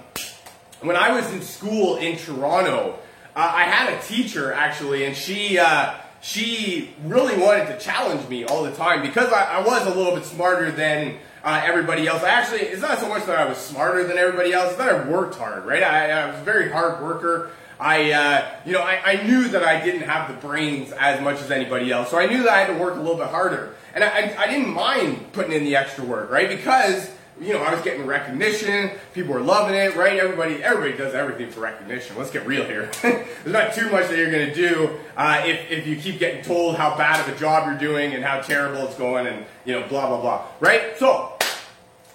when 0.80 0.96
I 0.96 1.14
was 1.14 1.32
in 1.32 1.40
school 1.42 1.96
in 1.96 2.16
Toronto, 2.16 2.98
uh, 3.36 3.52
I 3.54 3.62
had 3.64 3.92
a 3.92 4.02
teacher 4.02 4.52
actually, 4.52 5.04
and 5.04 5.16
she 5.16 5.58
uh, 5.58 5.94
she 6.20 6.90
really 7.04 7.40
wanted 7.40 7.66
to 7.66 7.78
challenge 7.78 8.28
me 8.28 8.44
all 8.44 8.64
the 8.64 8.72
time 8.72 9.02
because 9.02 9.32
I, 9.32 9.58
I 9.58 9.66
was 9.66 9.86
a 9.86 9.94
little 9.94 10.14
bit 10.14 10.24
smarter 10.24 10.72
than 10.72 11.16
uh, 11.44 11.60
everybody 11.64 12.06
else. 12.06 12.22
Actually, 12.22 12.60
it's 12.60 12.82
not 12.82 12.98
so 12.98 13.08
much 13.08 13.26
that 13.26 13.38
I 13.38 13.46
was 13.46 13.58
smarter 13.58 14.04
than 14.06 14.18
everybody 14.18 14.52
else; 14.52 14.76
that 14.76 14.88
I 14.88 15.08
worked 15.08 15.36
hard. 15.36 15.64
Right? 15.64 15.82
I, 15.82 16.10
I 16.10 16.30
was 16.30 16.40
a 16.40 16.44
very 16.44 16.70
hard 16.70 17.02
worker. 17.02 17.50
I, 17.78 18.12
uh, 18.12 18.50
you 18.66 18.72
know, 18.72 18.82
I, 18.82 19.00
I, 19.12 19.26
knew 19.26 19.48
that 19.48 19.64
I 19.64 19.82
didn't 19.82 20.02
have 20.02 20.28
the 20.28 20.46
brains 20.46 20.92
as 20.92 21.18
much 21.22 21.40
as 21.40 21.50
anybody 21.50 21.90
else, 21.90 22.10
so 22.10 22.18
I 22.18 22.26
knew 22.26 22.42
that 22.42 22.52
I 22.52 22.60
had 22.60 22.76
to 22.76 22.78
work 22.78 22.96
a 22.96 23.00
little 23.00 23.16
bit 23.16 23.28
harder, 23.28 23.74
and 23.94 24.04
I, 24.04 24.36
I 24.38 24.46
didn't 24.48 24.74
mind 24.74 25.32
putting 25.32 25.52
in 25.52 25.64
the 25.64 25.76
extra 25.76 26.04
work, 26.04 26.30
right? 26.30 26.46
Because 26.46 27.10
you 27.40 27.54
know, 27.54 27.62
I 27.62 27.74
was 27.74 27.82
getting 27.82 28.06
recognition. 28.06 28.90
People 29.14 29.32
were 29.32 29.40
loving 29.40 29.74
it, 29.74 29.96
right? 29.96 30.18
Everybody, 30.18 30.62
everybody 30.62 30.96
does 30.96 31.14
everything 31.14 31.50
for 31.50 31.60
recognition. 31.60 32.16
Let's 32.18 32.30
get 32.30 32.46
real 32.46 32.64
here. 32.64 32.90
There's 33.02 33.46
not 33.46 33.72
too 33.72 33.90
much 33.90 34.08
that 34.08 34.18
you're 34.18 34.30
going 34.30 34.48
to 34.48 34.54
do 34.54 34.98
uh, 35.16 35.42
if, 35.46 35.70
if 35.70 35.86
you 35.86 35.96
keep 35.96 36.18
getting 36.18 36.42
told 36.42 36.76
how 36.76 36.96
bad 36.98 37.26
of 37.26 37.34
a 37.34 37.38
job 37.38 37.66
you're 37.66 37.78
doing 37.78 38.12
and 38.12 38.22
how 38.22 38.42
terrible 38.42 38.86
it's 38.86 38.96
going 38.96 39.26
and, 39.26 39.46
you 39.70 39.78
know, 39.78 39.86
blah, 39.86 40.08
blah, 40.08 40.20
blah, 40.20 40.46
right? 40.58 40.98
So, 40.98 41.36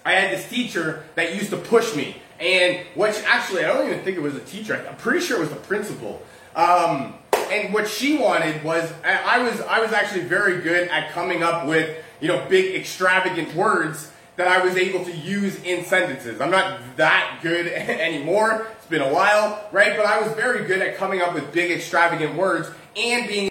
I 0.04 0.12
had 0.12 0.36
this 0.36 0.48
teacher 0.48 1.04
that 1.14 1.34
used 1.34 1.50
to 1.50 1.56
push 1.56 1.96
me. 1.96 2.16
And 2.38 2.86
which 2.94 3.16
actually, 3.26 3.64
I 3.64 3.68
don't 3.72 3.86
even 3.86 4.04
think 4.04 4.18
it 4.18 4.22
was 4.22 4.34
a 4.34 4.40
teacher. 4.40 4.86
I'm 4.88 4.96
pretty 4.96 5.24
sure 5.24 5.38
it 5.38 5.40
was 5.40 5.48
the 5.48 5.56
principal. 5.56 6.20
Um, 6.54 7.14
and 7.50 7.72
what 7.72 7.88
she 7.88 8.18
wanted 8.18 8.62
was, 8.62 8.92
I 9.04 9.38
was, 9.42 9.58
I 9.62 9.80
was 9.80 9.92
actually 9.92 10.24
very 10.24 10.60
good 10.60 10.88
at 10.88 11.12
coming 11.12 11.42
up 11.42 11.66
with, 11.66 11.96
you 12.20 12.28
know, 12.28 12.46
big 12.48 12.74
extravagant 12.74 13.54
words 13.54 14.12
that 14.36 14.48
I 14.48 14.62
was 14.62 14.76
able 14.76 15.02
to 15.06 15.16
use 15.16 15.62
in 15.62 15.86
sentences. 15.86 16.42
I'm 16.42 16.50
not 16.50 16.78
that 16.96 17.38
good 17.42 17.66
anymore. 17.68 18.66
It's 18.76 18.86
been 18.86 19.00
a 19.00 19.12
while, 19.12 19.66
right? 19.72 19.96
But 19.96 20.04
I 20.04 20.20
was 20.20 20.30
very 20.32 20.66
good 20.66 20.82
at 20.82 20.96
coming 20.98 21.22
up 21.22 21.32
with 21.32 21.52
big, 21.52 21.70
extravagant 21.70 22.36
words 22.36 22.68
and 22.96 23.26
being 23.26 23.50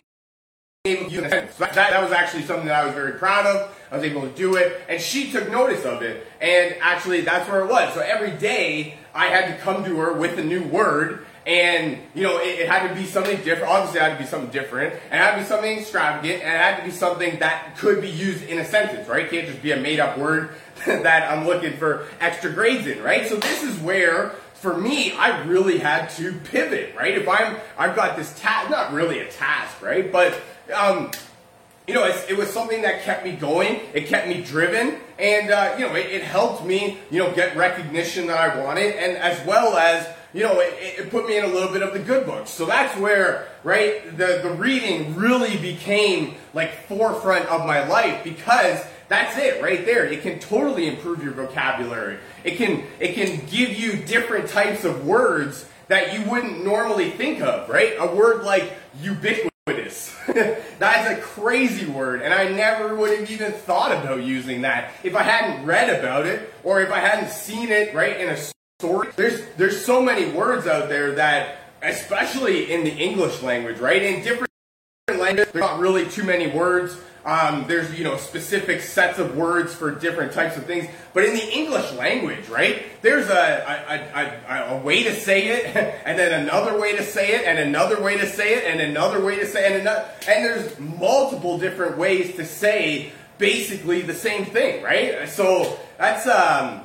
able 0.86 1.06
to 1.06 1.12
use 1.12 1.24
a 1.24 1.30
sentence. 1.30 1.56
That, 1.58 1.74
that 1.74 2.02
was 2.04 2.12
actually 2.12 2.44
something 2.44 2.68
that 2.68 2.84
I 2.84 2.86
was 2.86 2.94
very 2.94 3.14
proud 3.14 3.48
of. 3.48 3.75
I 3.92 3.98
was 3.98 4.04
able 4.04 4.22
to 4.22 4.30
do 4.30 4.56
it, 4.56 4.82
and 4.90 5.02
she 5.02 5.32
took 5.32 5.50
notice 5.52 5.86
of 5.86 6.02
it. 6.02 6.28
And 6.42 6.76
actually, 6.82 7.22
that's 7.22 7.50
where 7.50 7.62
it 7.62 7.70
was. 7.70 7.94
So 7.94 8.02
every 8.02 8.32
day, 8.32 8.98
I 9.14 9.28
had 9.28 9.56
to 9.56 9.62
come 9.62 9.84
to 9.86 9.98
her 9.98 10.14
with 10.14 10.38
a 10.38 10.44
new 10.44 10.64
word 10.64 11.26
and, 11.46 12.00
you 12.16 12.24
know, 12.24 12.40
it, 12.40 12.60
it, 12.60 12.68
had 12.68 12.88
to 12.88 12.96
be 12.96 13.06
something 13.06 13.38
different. 13.44 13.72
Obviously, 13.72 14.00
it 14.00 14.04
had 14.04 14.18
to 14.18 14.24
be 14.24 14.28
something 14.28 14.50
different. 14.50 14.94
And 15.12 15.14
it 15.14 15.24
had 15.24 15.36
to 15.36 15.42
be 15.42 15.46
something 15.46 15.78
extravagant. 15.78 16.44
And 16.44 16.54
it 16.54 16.60
had 16.60 16.78
to 16.78 16.84
be 16.84 16.92
something 16.92 17.40
that 17.40 17.78
could 17.78 18.02
be 18.02 18.10
used 18.10 18.44
in 18.46 18.58
a 18.58 18.66
sentence, 18.66 19.08
right? 19.08 19.26
It 19.26 19.32
can't 19.32 19.48
just 19.48 19.62
be 19.62 19.72
a 19.72 19.78
made 19.78 20.00
up 20.00 20.18
word 20.18 20.56
that 20.86 21.32
I'm 21.32 21.46
looking 21.46 21.78
for 21.78 22.08
extra 22.20 22.52
grades 22.52 22.88
in, 22.88 23.02
right? 23.04 23.28
So 23.28 23.36
this 23.36 23.62
is 23.62 23.78
where, 23.80 24.30
for 24.56 24.76
me, 24.76 25.12
I 25.14 25.44
really 25.44 25.78
had 25.78 26.08
to 26.12 26.34
pivot, 26.34 26.96
right? 26.96 27.16
If 27.16 27.28
I'm, 27.30 27.58
I've 27.78 27.96
got 27.96 28.18
this 28.18 28.38
task, 28.40 28.72
not 28.72 28.92
really 28.92 29.20
a 29.20 29.30
task, 29.30 29.84
right? 29.84 30.12
But, 30.12 30.42
um, 30.74 31.12
you 31.88 31.94
know, 31.94 32.06
it 32.06 32.38
was 32.38 32.50
something 32.50 32.82
that 32.82 33.04
kept 33.04 33.24
me 33.24 33.34
going. 33.34 33.80
It 33.94 34.08
kept 34.08 34.28
me 34.28 34.42
driven, 34.42 34.98
and 35.20 35.52
uh, 35.52 35.76
you 35.78 35.88
know, 35.88 35.96
it, 35.96 36.08
it 36.08 36.24
helped 36.24 36.66
me, 36.66 37.00
you 37.12 37.20
know, 37.20 37.34
get 37.34 37.56
recognition 37.56 38.28
that 38.28 38.38
I 38.38 38.64
wanted, 38.64 38.96
and 38.96 39.18
as 39.18 39.46
well 39.46 39.78
as 39.78 40.08
you 40.36 40.44
know, 40.44 40.60
it, 40.60 40.74
it, 41.00 41.10
put 41.12 41.26
me 41.26 41.38
in 41.38 41.46
a 41.46 41.48
little 41.48 41.72
bit 41.72 41.82
of 41.82 41.94
the 41.94 42.00
good 42.00 42.26
books. 42.26 42.50
So 42.50 42.66
that's 42.66 43.00
where, 43.00 43.48
right, 43.64 44.06
the, 44.18 44.42
the 44.44 44.50
reading 44.50 45.16
really 45.16 45.56
became 45.56 46.36
like 46.54 46.74
forefront 46.88 47.46
of 47.46 47.66
my 47.66 47.88
life 47.88 48.22
because 48.22 48.84
that's 49.08 49.38
it 49.38 49.64
right 49.64 49.86
there. 49.86 50.06
It 50.06 50.24
can 50.24 50.40
totally 50.40 50.90
improve 50.90 51.24
your 51.24 51.32
vocabulary. 51.32 52.18
It 52.44 52.58
can, 52.58 52.84
it 53.00 53.14
can 53.16 53.46
give 53.46 53.80
you 53.80 53.94
different 53.94 54.50
types 54.50 54.84
of 54.84 55.06
words 55.06 55.70
that 55.88 56.14
you 56.14 56.30
wouldn't 56.30 56.66
normally 56.66 57.12
think 57.12 57.40
of, 57.40 57.70
right? 57.70 57.94
A 57.98 58.14
word 58.14 58.44
like 58.44 58.74
ubiquitous. 59.02 59.55
That's 60.80 61.20
a 61.20 61.22
crazy 61.22 61.86
word, 61.86 62.22
and 62.22 62.34
I 62.34 62.50
never 62.50 62.96
would 62.96 63.18
have 63.20 63.30
even 63.30 63.52
thought 63.52 63.92
about 63.92 64.24
using 64.24 64.62
that 64.62 64.92
if 65.04 65.16
I 65.16 65.24
hadn't 65.24 65.66
read 65.66 66.00
about 66.00 66.26
it 66.26 66.52
or 66.64 66.82
if 66.82 66.92
I 66.92 67.00
hadn't 67.00 67.30
seen 67.30 67.70
it, 67.70 67.94
right, 67.94 68.20
in 68.20 68.30
a 68.30 68.38
story. 68.80 69.10
There's 69.16 69.46
there's 69.58 69.86
so 69.86 70.02
many 70.02 70.32
words 70.32 70.68
out 70.68 70.90
there 70.90 71.16
that, 71.16 71.58
especially 71.82 72.72
in 72.72 72.84
the 72.84 72.92
English 72.92 73.42
language, 73.44 73.78
right? 73.78 74.02
In 74.02 74.24
different 74.24 74.50
languages, 75.08 75.52
there's 75.54 75.62
not 75.64 75.80
really 75.80 76.10
too 76.10 76.24
many 76.24 76.48
words. 76.48 76.98
Um, 77.26 77.66
there's 77.68 77.98
you 77.98 78.04
know 78.04 78.18
specific 78.18 78.82
sets 78.82 79.18
of 79.18 79.36
words 79.36 79.74
for 79.74 79.90
different 79.90 80.32
types 80.32 80.58
of 80.58 80.66
things, 80.68 80.88
but 81.12 81.26
in 81.26 81.34
the 81.34 81.52
English 81.52 81.92
language, 81.94 82.48
right? 82.50 82.84
There's 83.02 83.28
a 83.30 84.44
a, 84.48 84.54
a, 84.54 84.76
a 84.76 84.78
way 84.78 85.02
to 85.04 85.16
say 85.16 85.48
it, 85.48 85.76
and 86.06 86.20
then 86.20 86.40
another 86.40 86.80
way 86.80 86.96
to 86.96 87.04
say 87.04 87.34
it, 87.34 87.46
and 87.46 87.58
another 87.58 88.00
way 88.00 88.16
to 88.18 88.28
say 88.28 88.54
it, 88.54 88.66
and 88.66 88.80
another 88.80 89.26
way 89.26 89.38
to 89.38 89.48
say 89.48 89.66
it, 89.66 89.72
and 89.72 89.82
another, 89.82 90.06
and 90.28 90.46
there's 90.46 90.80
multiple 90.80 91.58
different 91.58 91.98
ways 91.98 92.36
to 92.36 92.46
say 92.46 93.12
basically 93.40 94.02
the 94.02 94.14
same 94.14 94.46
thing, 94.46 94.84
right? 94.84 95.28
So 95.28 95.80
that's 95.98 96.28
um, 96.28 96.82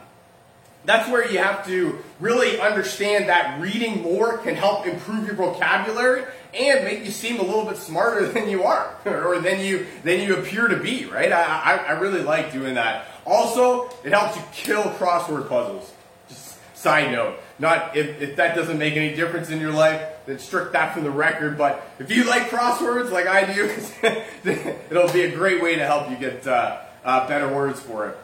that's 0.87 1.11
where 1.11 1.31
you 1.31 1.39
have 1.39 1.67
to 1.67 1.99
really 2.19 2.59
understand 2.59 3.29
that 3.29 3.61
reading 3.61 4.03
more 4.03 4.39
can 4.39 4.55
help 4.55 4.87
improve 4.87 5.27
your 5.27 5.35
vocabulary 5.35 6.25
and 6.55 6.85
make 6.85 7.05
you 7.05 7.11
seem 7.11 7.39
a 7.39 7.43
little 7.43 7.65
bit 7.65 7.77
smarter 7.77 8.27
than 8.33 8.49
you 8.49 8.65
are 8.65 8.95
or 9.07 9.41
than 9.41 9.61
you 9.61 9.87
than 10.05 10.21
you 10.21 10.37
appear 10.37 10.69
to 10.69 10.77
be, 10.77 11.07
right? 11.07 11.33
I, 11.33 11.43
I, 11.43 11.77
I 11.77 11.91
really 11.93 12.23
like 12.23 12.53
doing 12.53 12.75
that. 12.75 13.07
Also, 13.27 13.91
it 14.05 14.13
helps 14.13 14.37
you 14.37 14.43
kill 14.53 14.83
crossword 14.83 15.49
puzzles. 15.49 15.93
Just 16.29 16.57
side 16.77 17.13
note. 17.13 17.39
Not 17.59 17.97
if, 17.97 18.21
if 18.23 18.37
that 18.37 18.57
doesn't 18.57 18.79
make 18.79 18.95
any 18.95 19.15
difference 19.15 19.51
in 19.51 19.61
your 19.61 19.73
life, 19.73 20.03
then 20.27 20.39
strict 20.39 20.73
that 20.73 20.95
from 20.95 21.05
the 21.05 21.11
record. 21.11 21.59
But 21.59 21.87
if 21.99 22.11
you 22.11 22.25
like 22.25 22.49
crosswords 22.49 23.11
like 23.11 23.27
I 23.27 23.53
do, 23.53 23.71
it'll 24.91 25.13
be 25.13 25.23
a 25.23 25.35
great 25.35 25.63
way 25.63 25.77
to 25.77 25.85
help 25.85 26.11
you 26.11 26.17
get 26.17 26.47
uh, 26.47 26.81
uh, 27.05 27.29
better 27.29 27.53
words 27.53 27.79
for 27.81 28.09
it. 28.09 28.17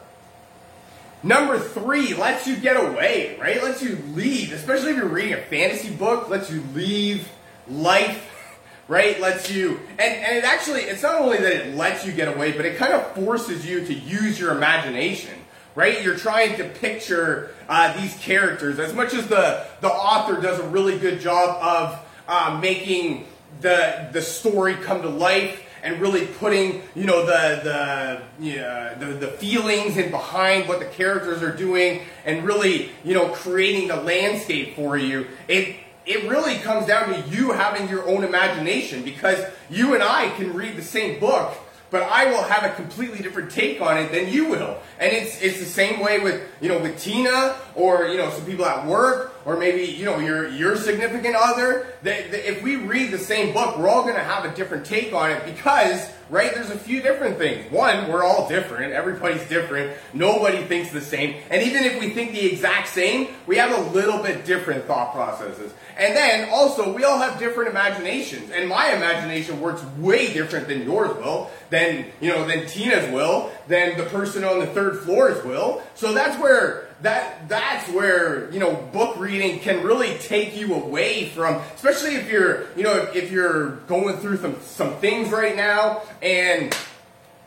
Number 1.23 1.59
three 1.59 2.13
lets 2.13 2.47
you 2.47 2.55
get 2.55 2.77
away, 2.77 3.37
right? 3.39 3.61
Lets 3.61 3.81
you 3.81 3.95
leave, 4.13 4.53
especially 4.53 4.91
if 4.91 4.97
you're 4.97 5.07
reading 5.07 5.33
a 5.33 5.41
fantasy 5.41 5.89
book, 5.89 6.29
lets 6.29 6.51
you 6.51 6.63
leave 6.73 7.27
life, 7.69 8.57
right? 8.87 9.19
Lets 9.19 9.51
you, 9.51 9.79
and, 9.91 10.13
and 10.13 10.37
it 10.37 10.43
actually, 10.43 10.81
it's 10.81 11.03
not 11.03 11.21
only 11.21 11.37
that 11.37 11.53
it 11.53 11.75
lets 11.75 12.05
you 12.05 12.11
get 12.11 12.27
away, 12.27 12.51
but 12.51 12.65
it 12.65 12.77
kind 12.77 12.93
of 12.93 13.13
forces 13.13 13.65
you 13.65 13.85
to 13.85 13.93
use 13.93 14.39
your 14.39 14.51
imagination, 14.51 15.33
right? 15.75 16.01
You're 16.03 16.17
trying 16.17 16.57
to 16.57 16.63
picture 16.63 17.51
uh, 17.67 17.99
these 17.99 18.15
characters 18.17 18.79
as 18.79 18.93
much 18.93 19.13
as 19.13 19.27
the, 19.27 19.65
the 19.81 19.89
author 19.89 20.41
does 20.41 20.59
a 20.59 20.67
really 20.67 20.97
good 20.97 21.19
job 21.19 21.61
of 21.61 21.99
uh, 22.27 22.59
making 22.61 23.25
the, 23.61 24.09
the 24.13 24.21
story 24.21 24.75
come 24.75 25.01
to 25.01 25.09
life 25.09 25.63
and 25.83 26.01
really 26.01 26.25
putting 26.25 26.81
you 26.95 27.05
know 27.05 27.25
the 27.25 27.61
the, 27.63 28.43
you 28.43 28.57
know, 28.57 28.95
the 28.99 29.05
the 29.05 29.27
feelings 29.27 29.97
in 29.97 30.11
behind 30.11 30.67
what 30.67 30.79
the 30.79 30.85
characters 30.85 31.41
are 31.41 31.55
doing 31.55 32.01
and 32.25 32.43
really 32.43 32.89
you 33.03 33.13
know 33.13 33.29
creating 33.29 33.87
the 33.87 33.95
landscape 33.95 34.75
for 34.75 34.97
you 34.97 35.27
it 35.47 35.75
it 36.07 36.29
really 36.29 36.55
comes 36.55 36.87
down 36.87 37.09
to 37.13 37.29
you 37.29 37.51
having 37.51 37.89
your 37.89 38.07
own 38.07 38.23
imagination 38.23 39.03
because 39.03 39.43
you 39.69 39.93
and 39.93 40.01
I 40.01 40.29
can 40.37 40.53
read 40.53 40.75
the 40.75 40.81
same 40.81 41.19
book 41.19 41.53
but 41.89 42.03
I 42.03 42.25
will 42.25 42.43
have 42.43 42.63
a 42.63 42.75
completely 42.75 43.19
different 43.19 43.51
take 43.51 43.81
on 43.81 43.97
it 43.97 44.11
than 44.11 44.31
you 44.31 44.49
will. 44.49 44.77
And 44.99 45.13
it's 45.13 45.41
it's 45.41 45.59
the 45.59 45.65
same 45.65 45.99
way 45.99 46.19
with 46.19 46.41
you 46.59 46.69
know 46.69 46.79
with 46.79 46.99
Tina 46.99 47.55
or 47.75 48.07
you 48.07 48.17
know 48.17 48.29
some 48.29 48.45
people 48.45 48.65
at 48.65 48.85
work 48.85 49.33
or 49.47 49.55
maybe 49.55 49.83
you 49.83 50.03
know 50.03 50.19
your 50.19 50.49
your 50.49 50.75
significant 50.75 51.35
other. 51.35 51.87
That, 52.03 52.31
that 52.31 52.47
if 52.47 52.61
we 52.61 52.75
read 52.75 53.11
the 53.11 53.17
same 53.17 53.53
book, 53.53 53.77
we're 53.77 53.87
all 53.87 54.03
going 54.03 54.15
to 54.15 54.23
have 54.23 54.43
a 54.43 54.53
different 54.53 54.85
take 54.85 55.13
on 55.13 55.31
it 55.31 55.45
because 55.45 56.11
right 56.29 56.53
there's 56.53 56.69
a 56.69 56.77
few 56.77 57.01
different 57.01 57.37
things. 57.37 57.71
One, 57.71 58.11
we're 58.11 58.25
all 58.25 58.49
different. 58.49 58.91
Everybody's 58.91 59.47
different. 59.47 59.97
Nobody 60.13 60.63
thinks 60.65 60.91
the 60.91 60.99
same. 60.99 61.37
And 61.49 61.63
even 61.63 61.85
if 61.85 61.97
we 61.97 62.09
think 62.09 62.33
the 62.33 62.45
exact 62.45 62.89
same, 62.89 63.29
we 63.47 63.55
have 63.55 63.71
a 63.71 63.89
little 63.91 64.21
bit 64.21 64.43
different 64.43 64.83
thought 64.83 65.13
processes. 65.13 65.73
And 65.97 66.13
then 66.13 66.49
also 66.51 66.93
we 66.93 67.05
all 67.05 67.17
have 67.17 67.39
different 67.39 67.69
imaginations. 67.69 68.51
And 68.51 68.67
my 68.67 68.91
imagination 68.91 69.61
works 69.61 69.81
way 69.97 70.33
different 70.33 70.67
than 70.67 70.83
yours 70.83 71.15
will, 71.15 71.49
than 71.69 72.05
you 72.19 72.29
know 72.29 72.45
than 72.45 72.67
Tina's 72.67 73.09
will, 73.13 73.49
than 73.69 73.97
the 73.97 74.03
person 74.03 74.43
on 74.43 74.59
the 74.59 74.67
third 74.67 74.99
floor's 74.99 75.41
will. 75.45 75.81
So 75.95 76.13
that's 76.13 76.37
where 76.41 76.86
that 77.01 77.47
that's 77.47 77.89
where 77.91 78.51
you 78.51 78.59
know 78.59 78.75
book 78.75 79.17
reading 79.17 79.59
can 79.59 79.83
really 79.83 80.17
take 80.17 80.55
you 80.55 80.73
away 80.73 81.29
from 81.29 81.55
especially 81.75 82.15
if 82.15 82.29
you're 82.29 82.65
you 82.75 82.83
know 82.83 82.95
if, 83.13 83.31
you're 83.31 83.75
going 83.87 84.17
through 84.17 84.37
some 84.37 84.55
some 84.61 84.95
things 84.95 85.29
right 85.29 85.55
now 85.55 86.01
and 86.23 86.75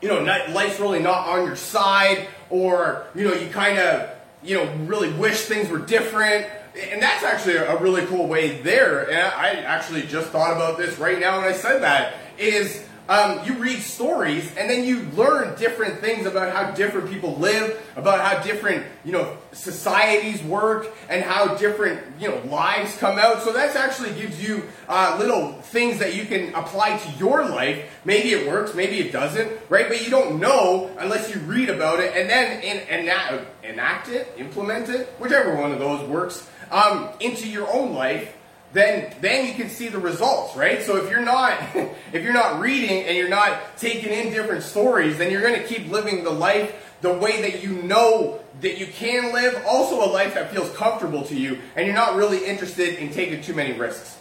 you 0.00 0.09
know 0.09 0.23
not, 0.23 0.50
life's 0.50 0.78
really 0.78 1.00
not 1.00 1.26
on 1.26 1.47
your 1.47 1.57
side 1.57 2.28
or 2.49 3.07
you 3.14 3.25
know 3.25 3.33
you 3.33 3.49
kind 3.50 3.78
of 3.78 4.11
you 4.42 4.57
know 4.57 4.73
really 4.87 5.12
wish 5.12 5.42
things 5.42 5.69
were 5.69 5.78
different. 5.78 6.47
And 6.90 7.02
that's 7.02 7.25
actually 7.25 7.57
a 7.57 7.76
really 7.78 8.07
cool 8.07 8.28
way 8.28 8.61
there. 8.62 9.11
And 9.11 9.19
i 9.19 9.50
actually 9.62 10.02
just 10.02 10.28
thought 10.28 10.52
about 10.52 10.78
this 10.78 10.99
right 10.99 11.19
now 11.19 11.38
when 11.38 11.49
i 11.49 11.52
said 11.52 11.83
that 11.83 12.14
is 12.38 12.85
um, 13.10 13.44
you 13.44 13.54
read 13.54 13.80
stories 13.82 14.48
and 14.56 14.70
then 14.70 14.84
you 14.84 15.00
learn 15.16 15.58
different 15.58 15.98
things 15.98 16.26
about 16.26 16.54
how 16.54 16.70
different 16.70 17.10
people 17.10 17.34
live, 17.34 17.84
about 17.96 18.20
how 18.20 18.40
different, 18.44 18.86
you 19.04 19.10
know, 19.10 19.36
societies 19.50 20.40
work 20.44 20.86
and 21.08 21.24
how 21.24 21.56
different, 21.56 22.00
you 22.20 22.28
know, 22.28 22.40
lives 22.44 22.96
come 22.98 23.18
out. 23.18 23.42
So 23.42 23.52
that 23.52 23.74
actually 23.74 24.14
gives 24.14 24.40
you 24.40 24.62
uh, 24.88 25.16
little 25.18 25.54
things 25.54 25.98
that 25.98 26.14
you 26.14 26.24
can 26.24 26.54
apply 26.54 26.98
to 26.98 27.10
your 27.18 27.44
life. 27.46 27.84
Maybe 28.04 28.30
it 28.30 28.46
works, 28.46 28.76
maybe 28.76 29.00
it 29.00 29.10
doesn't, 29.10 29.50
right? 29.68 29.88
But 29.88 30.04
you 30.04 30.10
don't 30.10 30.38
know 30.38 30.88
unless 30.96 31.34
you 31.34 31.40
read 31.40 31.68
about 31.68 31.98
it 31.98 32.14
and 32.14 32.30
then 32.30 32.62
in, 32.62 33.00
enact, 33.00 33.64
enact 33.64 34.08
it, 34.08 34.32
implement 34.38 34.88
it, 34.88 35.08
whichever 35.18 35.56
one 35.56 35.72
of 35.72 35.80
those 35.80 36.08
works, 36.08 36.48
um, 36.70 37.08
into 37.18 37.48
your 37.48 37.68
own 37.72 37.92
life 37.92 38.36
then 38.72 39.12
then 39.20 39.46
you 39.46 39.54
can 39.54 39.68
see 39.68 39.88
the 39.88 39.98
results, 39.98 40.56
right? 40.56 40.82
So 40.82 40.96
if 40.96 41.10
you're 41.10 41.24
not 41.24 41.58
if 42.12 42.22
you're 42.22 42.32
not 42.32 42.60
reading 42.60 43.04
and 43.04 43.16
you're 43.16 43.28
not 43.28 43.76
taking 43.76 44.12
in 44.12 44.32
different 44.32 44.62
stories, 44.62 45.18
then 45.18 45.30
you're 45.30 45.42
going 45.42 45.60
to 45.60 45.66
keep 45.66 45.90
living 45.90 46.24
the 46.24 46.30
life 46.30 46.74
the 47.00 47.12
way 47.12 47.40
that 47.42 47.62
you 47.62 47.82
know 47.82 48.40
that 48.60 48.78
you 48.78 48.86
can 48.86 49.32
live, 49.32 49.62
also 49.66 50.04
a 50.04 50.10
life 50.10 50.34
that 50.34 50.52
feels 50.52 50.70
comfortable 50.76 51.22
to 51.24 51.34
you, 51.34 51.58
and 51.74 51.86
you're 51.86 51.94
not 51.94 52.14
really 52.14 52.44
interested 52.44 52.96
in 52.96 53.10
taking 53.10 53.40
too 53.40 53.54
many 53.54 53.72
risks. 53.72 54.18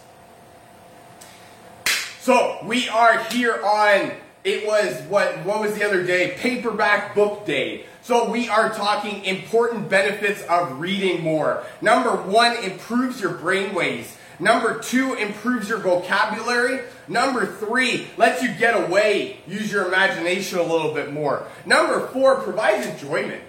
So 2.20 2.58
we 2.64 2.88
are 2.88 3.22
here 3.24 3.62
on 3.62 4.12
it 4.42 4.66
was 4.66 5.00
what 5.08 5.44
what 5.44 5.60
was 5.60 5.74
the 5.74 5.84
other 5.84 6.02
day? 6.04 6.36
Paperback 6.38 7.14
book 7.14 7.44
day. 7.44 7.84
So 8.02 8.30
we 8.30 8.48
are 8.48 8.70
talking 8.70 9.24
important 9.24 9.90
benefits 9.90 10.42
of 10.42 10.80
reading 10.80 11.22
more. 11.22 11.64
Number 11.82 12.16
one, 12.16 12.56
improves 12.64 13.20
your 13.20 13.34
brain 13.34 13.74
waves. 13.74 14.16
Number 14.40 14.78
two, 14.78 15.14
improves 15.14 15.68
your 15.68 15.78
vocabulary. 15.78 16.80
Number 17.08 17.46
three, 17.46 18.08
lets 18.16 18.42
you 18.42 18.52
get 18.54 18.88
away, 18.88 19.40
use 19.46 19.70
your 19.70 19.86
imagination 19.86 20.58
a 20.58 20.62
little 20.62 20.94
bit 20.94 21.12
more. 21.12 21.46
Number 21.66 22.06
four, 22.08 22.40
provides 22.40 22.86
enjoyment, 22.86 23.42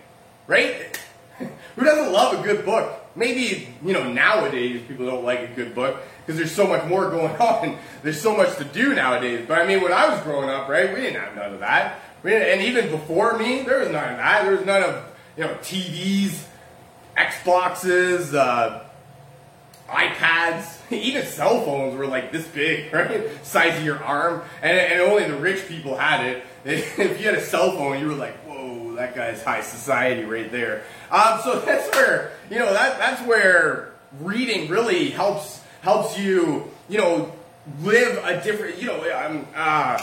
right? 0.47 0.99
Who 1.75 1.83
doesn't 1.85 2.11
love 2.11 2.39
a 2.39 2.43
good 2.43 2.65
book? 2.65 2.93
Maybe, 3.15 3.69
you 3.83 3.93
know, 3.93 4.11
nowadays 4.11 4.81
people 4.87 5.05
don't 5.05 5.23
like 5.23 5.39
a 5.39 5.47
good 5.47 5.73
book 5.73 5.97
because 6.25 6.37
there's 6.37 6.53
so 6.53 6.67
much 6.67 6.85
more 6.87 7.09
going 7.09 7.35
on. 7.37 7.77
There's 8.03 8.21
so 8.21 8.35
much 8.35 8.57
to 8.57 8.65
do 8.65 8.93
nowadays. 8.93 9.45
But 9.47 9.59
I 9.59 9.65
mean, 9.65 9.81
when 9.81 9.93
I 9.93 10.09
was 10.09 10.21
growing 10.23 10.49
up, 10.49 10.67
right, 10.67 10.93
we 10.93 11.01
didn't 11.01 11.21
have 11.21 11.35
none 11.35 11.53
of 11.53 11.59
that. 11.61 11.99
and 12.25 12.61
even 12.61 12.91
before 12.91 13.37
me, 13.37 13.63
there 13.63 13.79
was 13.79 13.89
none 13.89 14.11
of 14.11 14.17
that. 14.17 14.43
There 14.43 14.55
was 14.57 14.65
none 14.65 14.83
of, 14.83 15.05
you 15.37 15.45
know, 15.45 15.53
TVs, 15.55 16.43
Xboxes, 17.17 18.33
uh, 18.33 18.83
iPads, 19.89 20.80
even 20.97 21.25
cell 21.25 21.63
phones 21.63 21.95
were 21.95 22.07
like 22.07 22.31
this 22.31 22.47
big, 22.47 22.93
right? 22.93 23.29
Size 23.45 23.79
of 23.79 23.85
your 23.85 24.03
arm. 24.03 24.43
And, 24.61 24.77
and 24.77 25.01
only 25.01 25.25
the 25.25 25.37
rich 25.37 25.67
people 25.67 25.97
had 25.97 26.25
it. 26.25 26.43
If 26.63 27.19
you 27.19 27.25
had 27.25 27.35
a 27.35 27.41
cell 27.41 27.71
phone, 27.71 27.99
you 27.99 28.07
were 28.07 28.13
like, 28.13 28.35
whoa, 28.45 28.93
that 28.95 29.15
guy's 29.15 29.41
high 29.41 29.61
society 29.61 30.23
right 30.25 30.51
there. 30.51 30.83
Um, 31.09 31.39
so 31.43 31.59
that's 31.59 31.89
where, 31.95 32.33
you 32.51 32.59
know, 32.59 32.71
that, 32.71 32.99
that's 32.99 33.27
where 33.27 33.93
reading 34.19 34.69
really 34.69 35.09
helps, 35.09 35.59
helps 35.81 36.19
you, 36.19 36.69
you 36.87 36.99
know, 36.99 37.33
live 37.81 38.23
a 38.23 38.43
different, 38.43 38.79
you 38.79 38.87
know, 38.87 39.25
um, 39.25 39.47
uh, 39.55 39.99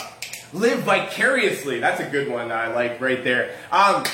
live 0.52 0.80
vicariously. 0.80 1.78
That's 1.78 2.00
a 2.00 2.10
good 2.10 2.28
one 2.28 2.48
that 2.48 2.58
I 2.58 2.74
like 2.74 3.00
right 3.00 3.22
there. 3.22 3.54
Um, 3.70 4.04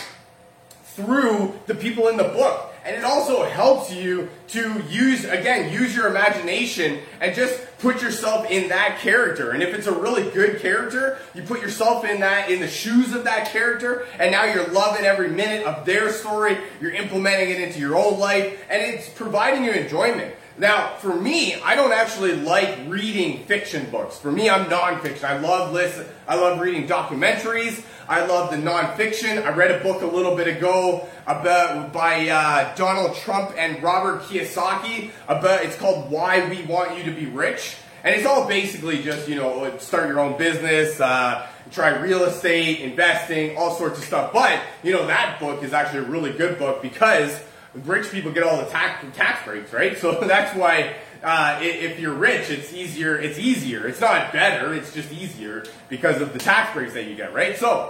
through 0.94 1.58
the 1.66 1.74
people 1.74 2.08
in 2.08 2.16
the 2.16 2.24
book. 2.24 2.73
And 2.84 2.94
it 2.94 3.04
also 3.04 3.44
helps 3.44 3.90
you 3.90 4.28
to 4.48 4.82
use, 4.90 5.24
again, 5.24 5.72
use 5.72 5.96
your 5.96 6.08
imagination 6.08 7.00
and 7.18 7.34
just 7.34 7.58
put 7.78 8.02
yourself 8.02 8.50
in 8.50 8.68
that 8.68 8.98
character. 8.98 9.52
And 9.52 9.62
if 9.62 9.72
it's 9.74 9.86
a 9.86 9.92
really 9.92 10.30
good 10.30 10.60
character, 10.60 11.18
you 11.34 11.42
put 11.42 11.62
yourself 11.62 12.04
in 12.04 12.20
that, 12.20 12.50
in 12.50 12.60
the 12.60 12.68
shoes 12.68 13.14
of 13.14 13.24
that 13.24 13.48
character, 13.48 14.06
and 14.18 14.30
now 14.30 14.44
you're 14.44 14.68
loving 14.68 15.06
every 15.06 15.30
minute 15.30 15.64
of 15.66 15.86
their 15.86 16.10
story. 16.12 16.58
You're 16.80 16.92
implementing 16.92 17.50
it 17.50 17.60
into 17.60 17.78
your 17.78 17.96
own 17.96 18.18
life, 18.18 18.62
and 18.68 18.82
it's 18.82 19.08
providing 19.08 19.64
you 19.64 19.70
enjoyment. 19.72 20.34
Now, 20.56 20.94
for 20.98 21.12
me, 21.12 21.54
I 21.54 21.74
don't 21.74 21.92
actually 21.92 22.36
like 22.36 22.78
reading 22.86 23.44
fiction 23.44 23.90
books. 23.90 24.18
For 24.18 24.30
me, 24.30 24.48
I'm 24.48 24.66
nonfiction. 24.66 25.24
I 25.24 25.38
love 25.40 25.72
listen. 25.72 26.06
I 26.28 26.36
love 26.36 26.60
reading 26.60 26.86
documentaries. 26.86 27.82
I 28.08 28.26
love 28.26 28.50
the 28.50 28.56
nonfiction. 28.56 29.44
I 29.44 29.50
read 29.50 29.70
a 29.70 29.82
book 29.82 30.02
a 30.02 30.06
little 30.06 30.36
bit 30.36 30.46
ago 30.46 31.08
about 31.26 31.92
by 31.92 32.28
uh, 32.28 32.74
Donald 32.74 33.16
Trump 33.16 33.54
and 33.56 33.82
Robert 33.82 34.22
Kiyosaki. 34.22 35.10
About 35.26 35.64
it's 35.64 35.76
called 35.76 36.10
"Why 36.10 36.48
We 36.48 36.62
Want 36.64 36.98
You 36.98 37.04
to 37.04 37.12
Be 37.12 37.26
Rich," 37.26 37.76
and 38.02 38.14
it's 38.14 38.26
all 38.26 38.46
basically 38.46 39.02
just 39.02 39.28
you 39.28 39.36
know 39.36 39.76
start 39.78 40.08
your 40.08 40.20
own 40.20 40.36
business. 40.36 41.00
Uh, 41.00 41.46
try 41.70 41.98
real 41.98 42.24
estate, 42.24 42.80
investing, 42.80 43.56
all 43.56 43.74
sorts 43.74 43.98
of 43.98 44.04
stuff. 44.04 44.32
But, 44.32 44.60
you 44.82 44.92
know, 44.92 45.06
that 45.06 45.40
book 45.40 45.62
is 45.62 45.72
actually 45.72 46.00
a 46.00 46.08
really 46.08 46.32
good 46.32 46.58
book 46.58 46.82
because 46.82 47.40
rich 47.74 48.10
people 48.10 48.32
get 48.32 48.44
all 48.44 48.58
the 48.58 48.70
tax 48.70 49.04
tax 49.16 49.44
breaks, 49.44 49.72
right? 49.72 49.96
So 50.04 50.20
that's 50.20 50.56
why 50.56 50.96
uh, 51.22 51.58
if 51.62 51.98
you're 51.98 52.14
rich, 52.14 52.50
it's 52.50 52.72
easier. 52.72 53.16
It's 53.16 53.38
easier. 53.38 53.86
It's 53.86 54.00
not 54.00 54.32
better. 54.32 54.74
It's 54.74 54.92
just 54.92 55.10
easier 55.12 55.64
because 55.88 56.20
of 56.20 56.32
the 56.32 56.38
tax 56.38 56.74
breaks 56.74 56.92
that 56.92 57.04
you 57.04 57.16
get, 57.16 57.32
right? 57.32 57.56
So 57.56 57.88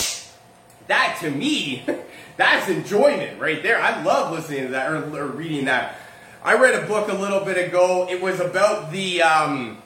that 0.87 1.19
to 1.21 1.31
me, 1.31 1.85
that's 2.37 2.69
enjoyment 2.69 3.41
right 3.41 3.63
there. 3.63 3.81
I 3.81 4.03
love 4.03 4.33
listening 4.33 4.67
to 4.67 4.69
that 4.73 4.91
or, 4.91 5.17
or, 5.17 5.27
reading 5.27 5.65
that. 5.65 5.97
I 6.45 6.55
read 6.55 6.75
a 6.75 6.87
book 6.87 7.09
a 7.09 7.15
little 7.15 7.45
bit 7.45 7.69
ago. 7.69 8.07
It 8.09 8.23
was 8.23 8.39
about 8.39 8.93
the 8.93 9.23
um, 9.23 9.83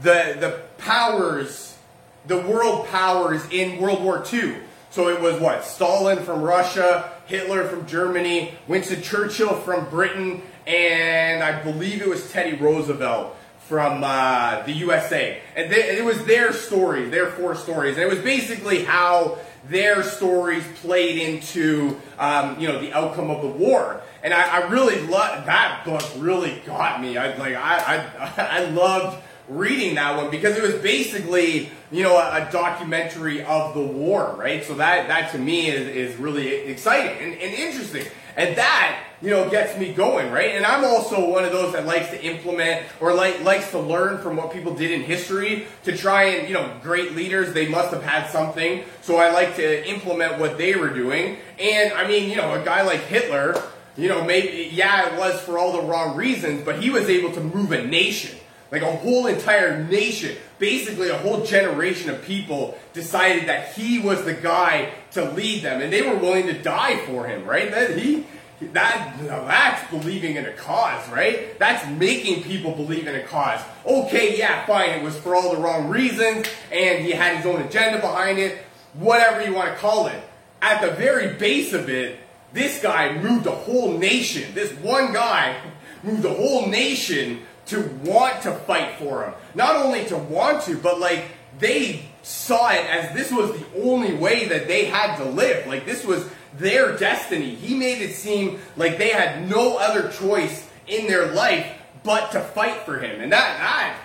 the 0.00 0.36
the 0.40 0.62
powers, 0.78 1.76
the 2.26 2.40
world 2.40 2.88
powers 2.88 3.46
in 3.50 3.80
World 3.80 4.02
War 4.02 4.24
II. 4.32 4.56
So 4.90 5.08
it 5.08 5.20
was 5.20 5.40
what 5.40 5.64
Stalin 5.64 6.24
from 6.24 6.42
Russia, 6.42 7.12
Hitler 7.26 7.66
from 7.68 7.86
Germany, 7.86 8.54
Winston 8.68 9.02
Churchill 9.02 9.54
from 9.60 9.88
Britain, 9.88 10.42
and 10.66 11.42
I 11.42 11.62
believe 11.62 12.00
it 12.00 12.08
was 12.08 12.30
Teddy 12.32 12.56
Roosevelt 12.56 13.36
from 13.60 14.02
uh, 14.04 14.62
the 14.64 14.72
USA. 14.72 15.40
And 15.56 15.72
they, 15.72 15.96
it 15.96 16.04
was 16.04 16.24
their 16.26 16.52
stories, 16.52 17.10
their 17.10 17.30
four 17.30 17.54
stories. 17.54 17.96
And 17.96 18.02
it 18.02 18.08
was 18.08 18.22
basically 18.22 18.84
how 18.84 19.38
their 19.68 20.02
stories 20.02 20.64
played 20.82 21.16
into, 21.18 21.98
um, 22.18 22.60
you 22.60 22.68
know, 22.68 22.78
the 22.78 22.92
outcome 22.92 23.30
of 23.30 23.40
the 23.40 23.48
war. 23.48 24.02
And 24.22 24.34
I, 24.34 24.62
I 24.62 24.68
really 24.68 25.00
love, 25.06 25.46
that 25.46 25.82
book 25.84 26.02
really 26.18 26.62
got 26.66 27.00
me. 27.00 27.16
I, 27.16 27.34
like, 27.36 27.54
I, 27.54 28.06
I, 28.18 28.32
I 28.60 28.64
loved 28.66 29.22
reading 29.48 29.94
that 29.96 30.16
one 30.16 30.30
because 30.30 30.56
it 30.56 30.62
was 30.62 30.74
basically 30.76 31.70
you 31.90 32.02
know 32.02 32.16
a, 32.16 32.46
a, 32.46 32.52
documentary 32.52 33.42
of 33.44 33.74
the 33.74 33.80
war 33.80 34.34
right? 34.38 34.64
So 34.64 34.74
that 34.74 35.08
that 35.08 35.32
to 35.32 35.38
me 35.38 35.68
is, 35.68 35.88
is 35.88 36.16
really 36.18 36.48
exciting 36.48 37.16
and, 37.18 37.32
and, 37.40 37.54
interesting. 37.54 38.06
And 38.36 38.56
that 38.56 39.04
you 39.20 39.30
know 39.30 39.48
gets 39.50 39.78
me 39.78 39.92
going 39.92 40.32
right? 40.32 40.54
And 40.54 40.64
i'm 40.64 40.84
also 40.84 41.28
one 41.28 41.44
of 41.44 41.52
those 41.52 41.72
that 41.74 41.84
likes 41.84 42.08
to 42.10 42.22
implement 42.24 42.86
or 43.00 43.12
like 43.14 43.42
likes 43.44 43.70
to 43.72 43.78
learn 43.78 44.18
from 44.18 44.36
what 44.36 44.50
people 44.50 44.74
did 44.74 44.90
in 44.90 45.02
history 45.02 45.66
to 45.84 45.96
try 45.96 46.24
and 46.24 46.48
you 46.48 46.54
know 46.54 46.74
great 46.82 47.12
leaders 47.12 47.52
they 47.52 47.68
must 47.68 47.92
have 47.92 48.02
had 48.02 48.30
something. 48.30 48.82
So 49.02 49.16
i 49.16 49.30
like 49.30 49.56
to 49.56 49.88
implement 49.88 50.38
what 50.38 50.56
they 50.56 50.74
were 50.74 50.90
doing. 50.90 51.36
And 51.58 51.92
i 51.92 52.08
mean 52.08 52.30
you 52.30 52.36
know 52.36 52.60
a 52.60 52.64
guy 52.64 52.82
like 52.82 53.00
hitler 53.00 53.62
you 53.96 54.08
know 54.08 54.24
maybe 54.24 54.70
yeah 54.72 55.12
it 55.12 55.18
was 55.18 55.38
for 55.42 55.58
all 55.58 55.72
the 55.72 55.82
wrong 55.82 56.16
reasons 56.16 56.64
but 56.64 56.82
he 56.82 56.90
was 56.90 57.08
able 57.08 57.30
to 57.32 57.40
move 57.40 57.72
a 57.72 57.86
nation 57.86 58.36
like 58.74 58.82
a 58.82 58.96
whole 58.96 59.26
entire 59.26 59.84
nation, 59.84 60.36
basically 60.58 61.08
a 61.08 61.16
whole 61.16 61.44
generation 61.44 62.10
of 62.10 62.20
people 62.22 62.76
decided 62.92 63.48
that 63.48 63.72
he 63.74 64.00
was 64.00 64.24
the 64.24 64.34
guy 64.34 64.90
to 65.12 65.30
lead 65.30 65.62
them, 65.62 65.80
and 65.80 65.92
they 65.92 66.02
were 66.02 66.16
willing 66.16 66.46
to 66.46 66.60
die 66.60 66.96
for 67.06 67.24
him, 67.24 67.44
right? 67.44 67.70
That 67.70 67.96
he 67.96 68.26
that 68.72 69.16
that's 69.28 69.90
believing 69.90 70.34
in 70.36 70.46
a 70.46 70.52
cause, 70.52 71.08
right? 71.10 71.56
That's 71.60 71.86
making 71.98 72.42
people 72.42 72.72
believe 72.72 73.06
in 73.06 73.14
a 73.14 73.22
cause. 73.22 73.60
Okay, 73.86 74.36
yeah, 74.36 74.66
fine, 74.66 74.90
it 74.90 75.02
was 75.02 75.16
for 75.16 75.36
all 75.36 75.54
the 75.54 75.60
wrong 75.60 75.88
reasons, 75.88 76.46
and 76.72 77.04
he 77.04 77.12
had 77.12 77.36
his 77.36 77.46
own 77.46 77.62
agenda 77.62 78.00
behind 78.00 78.38
it, 78.38 78.58
whatever 78.94 79.44
you 79.44 79.54
want 79.54 79.72
to 79.72 79.76
call 79.76 80.08
it. 80.08 80.20
At 80.60 80.80
the 80.80 80.90
very 80.92 81.34
base 81.34 81.72
of 81.72 81.88
it, 81.88 82.18
this 82.52 82.82
guy 82.82 83.16
moved 83.18 83.46
a 83.46 83.52
whole 83.52 83.96
nation. 83.98 84.52
This 84.52 84.72
one 84.72 85.12
guy 85.12 85.60
moved 86.02 86.24
a 86.24 86.34
whole 86.34 86.66
nation 86.66 87.42
to 87.66 87.82
want 88.02 88.42
to 88.42 88.52
fight 88.52 88.96
for 88.98 89.24
him. 89.24 89.34
Not 89.54 89.76
only 89.76 90.04
to 90.06 90.16
want 90.16 90.62
to, 90.64 90.76
but 90.76 91.00
like 91.00 91.24
they 91.58 92.02
saw 92.22 92.70
it 92.70 92.84
as 92.86 93.14
this 93.14 93.30
was 93.30 93.52
the 93.52 93.82
only 93.82 94.14
way 94.14 94.46
that 94.48 94.66
they 94.66 94.86
had 94.86 95.16
to 95.16 95.24
live. 95.24 95.66
Like 95.66 95.86
this 95.86 96.04
was 96.04 96.28
their 96.56 96.96
destiny. 96.96 97.54
He 97.54 97.74
made 97.74 98.02
it 98.02 98.14
seem 98.14 98.58
like 98.76 98.98
they 98.98 99.10
had 99.10 99.48
no 99.48 99.76
other 99.76 100.10
choice 100.10 100.68
in 100.86 101.06
their 101.06 101.32
life 101.32 101.66
but 102.02 102.32
to 102.32 102.40
fight 102.40 102.82
for 102.82 102.98
him. 102.98 103.20
And 103.20 103.32
that, 103.32 103.58
that 103.58 103.98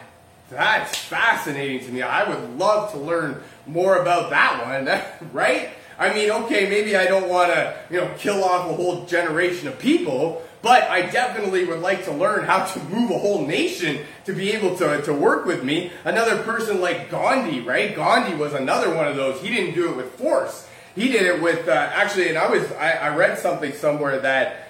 that's 0.49 0.97
fascinating 0.97 1.85
to 1.85 1.91
me. 1.91 2.01
I 2.01 2.27
would 2.27 2.57
love 2.57 2.91
to 2.91 2.97
learn 2.97 3.41
more 3.67 3.97
about 3.97 4.31
that 4.31 4.65
one, 4.65 5.29
right? 5.33 5.69
I 5.97 6.13
mean, 6.13 6.31
okay, 6.31 6.69
maybe 6.69 6.95
I 6.95 7.05
don't 7.05 7.29
want 7.29 7.53
to, 7.53 7.77
you 7.91 7.99
know, 7.99 8.11
kill 8.17 8.43
off 8.43 8.69
a 8.69 8.73
whole 8.73 9.05
generation 9.05 9.67
of 9.67 9.77
people, 9.77 10.41
but 10.61 10.83
I 10.83 11.03
definitely 11.03 11.65
would 11.65 11.79
like 11.79 12.05
to 12.05 12.11
learn 12.11 12.45
how 12.45 12.65
to 12.65 12.79
move 12.85 13.11
a 13.11 13.17
whole 13.17 13.45
nation 13.45 14.05
to 14.25 14.33
be 14.33 14.51
able 14.51 14.75
to, 14.77 15.01
to 15.03 15.13
work 15.13 15.45
with 15.45 15.63
me. 15.63 15.91
Another 16.03 16.41
person 16.43 16.81
like 16.81 17.09
Gandhi, 17.09 17.61
right? 17.61 17.95
Gandhi 17.95 18.35
was 18.35 18.53
another 18.53 18.93
one 18.93 19.07
of 19.07 19.15
those. 19.15 19.41
He 19.41 19.49
didn't 19.49 19.75
do 19.75 19.89
it 19.89 19.95
with 19.95 20.11
force. 20.15 20.67
He 20.95 21.07
did 21.07 21.23
it 21.23 21.41
with, 21.41 21.67
uh, 21.67 21.71
actually, 21.71 22.29
and 22.29 22.37
I 22.37 22.49
was, 22.49 22.69
I, 22.73 22.91
I 22.91 23.15
read 23.15 23.37
something 23.37 23.71
somewhere 23.73 24.19
that 24.19 24.67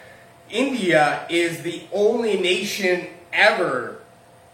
India 0.50 1.26
is 1.30 1.64
the 1.64 1.84
only 1.92 2.40
nation 2.40 3.08
ever 3.34 4.00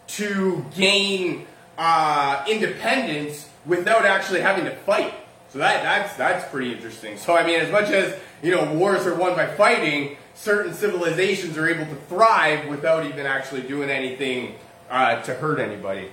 to 0.07 0.65
gain 0.75 1.45
uh, 1.77 2.45
independence 2.47 3.49
without 3.65 4.05
actually 4.05 4.41
having 4.41 4.65
to 4.65 4.71
fight. 4.71 5.13
So 5.49 5.59
that, 5.59 5.83
that's, 5.83 6.15
that's 6.17 6.49
pretty 6.51 6.73
interesting. 6.73 7.17
So, 7.17 7.35
I 7.35 7.45
mean, 7.45 7.59
as 7.59 7.71
much 7.71 7.89
as, 7.89 8.15
you 8.43 8.51
know, 8.51 8.73
wars 8.73 9.07
are 9.07 9.15
won 9.15 9.35
by 9.35 9.47
fighting, 9.47 10.17
certain 10.35 10.73
civilizations 10.73 11.57
are 11.57 11.67
able 11.67 11.85
to 11.85 11.95
thrive 12.07 12.67
without 12.67 13.05
even 13.05 13.25
actually 13.25 13.61
doing 13.61 13.89
anything 13.89 14.55
uh, 14.89 15.21
to 15.23 15.33
hurt 15.33 15.59
anybody. 15.59 16.09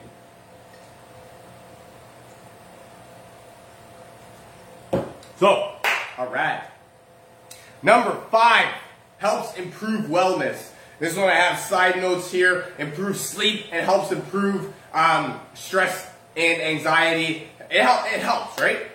So, 5.39 5.75
all 6.17 6.29
right. 6.29 6.63
Number 7.83 8.17
five 8.31 8.69
helps 9.19 9.57
improve 9.57 10.07
wellness. 10.07 10.71
This 11.01 11.17
one 11.17 11.29
I 11.29 11.35
have 11.35 11.59
side 11.59 11.97
notes 11.97 12.31
here. 12.31 12.67
Improves 12.79 13.21
sleep 13.21 13.67
and 13.73 13.85
helps 13.85 14.13
improve 14.13 14.73
um, 14.95 15.41
stress 15.55 16.09
and 16.37 16.63
anxiety. 16.63 17.49
It, 17.71 17.83
help, 17.83 18.07
it 18.07 18.21
helps, 18.21 18.61
right? 18.61 18.87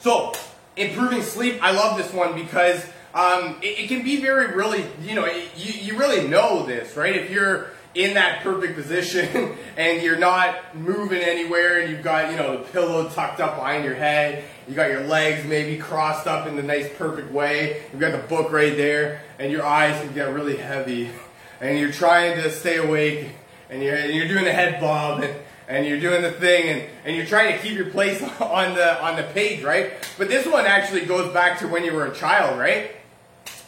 So, 0.00 0.34
improving 0.76 1.22
sleep, 1.22 1.62
I 1.62 1.70
love 1.70 1.96
this 1.96 2.12
one 2.12 2.34
because 2.34 2.84
um, 3.14 3.56
it, 3.60 3.80
it, 3.80 3.88
can 3.88 4.04
be 4.04 4.20
very, 4.20 4.54
really, 4.54 4.84
you 5.02 5.14
know, 5.14 5.26
you, 5.56 5.72
you 5.72 5.98
really 5.98 6.28
know 6.28 6.64
this, 6.64 6.96
right? 6.96 7.16
If 7.16 7.30
you're 7.30 7.70
in 7.94 8.14
that 8.14 8.42
perfect 8.42 8.76
position 8.76 9.56
and 9.76 10.02
you're 10.02 10.18
not 10.18 10.76
moving 10.76 11.20
anywhere 11.20 11.80
and 11.80 11.90
you've 11.90 12.04
got, 12.04 12.30
you 12.30 12.36
know, 12.36 12.58
the 12.58 12.64
pillow 12.70 13.08
tucked 13.08 13.40
up 13.40 13.56
behind 13.56 13.84
your 13.84 13.94
head, 13.94 14.44
you 14.68 14.74
got 14.74 14.90
your 14.90 15.02
legs 15.04 15.44
maybe 15.46 15.76
crossed 15.76 16.28
up 16.28 16.46
in 16.46 16.54
the 16.54 16.62
nice 16.62 16.88
perfect 16.96 17.32
way, 17.32 17.82
you've 17.90 18.00
got 18.00 18.12
the 18.12 18.28
book 18.28 18.52
right 18.52 18.76
there, 18.76 19.22
and 19.38 19.50
your 19.50 19.64
eyes 19.64 20.00
can 20.00 20.12
get 20.14 20.32
really 20.32 20.56
heavy, 20.56 21.10
and 21.60 21.78
you're 21.78 21.92
trying 21.92 22.40
to 22.40 22.50
stay 22.50 22.76
awake, 22.76 23.30
and 23.68 23.82
you're, 23.82 23.96
and 23.96 24.14
you're 24.14 24.28
doing 24.28 24.44
the 24.44 24.52
head 24.52 24.80
bob, 24.80 25.22
and, 25.22 25.34
and 25.66 25.86
you're 25.86 26.00
doing 26.00 26.22
the 26.22 26.32
thing, 26.32 26.68
and, 26.68 26.88
and 27.04 27.16
you're 27.16 27.26
trying 27.26 27.56
to 27.56 27.58
keep 27.58 27.76
your 27.76 27.90
place 27.90 28.22
on 28.40 28.74
the, 28.76 29.02
on 29.02 29.16
the 29.16 29.24
page, 29.24 29.64
right? 29.64 29.94
But 30.16 30.28
this 30.28 30.46
one 30.46 30.66
actually 30.66 31.06
goes 31.06 31.32
back 31.32 31.58
to 31.58 31.66
when 31.66 31.84
you 31.84 31.92
were 31.92 32.06
a 32.06 32.14
child, 32.14 32.56
right? 32.56 32.92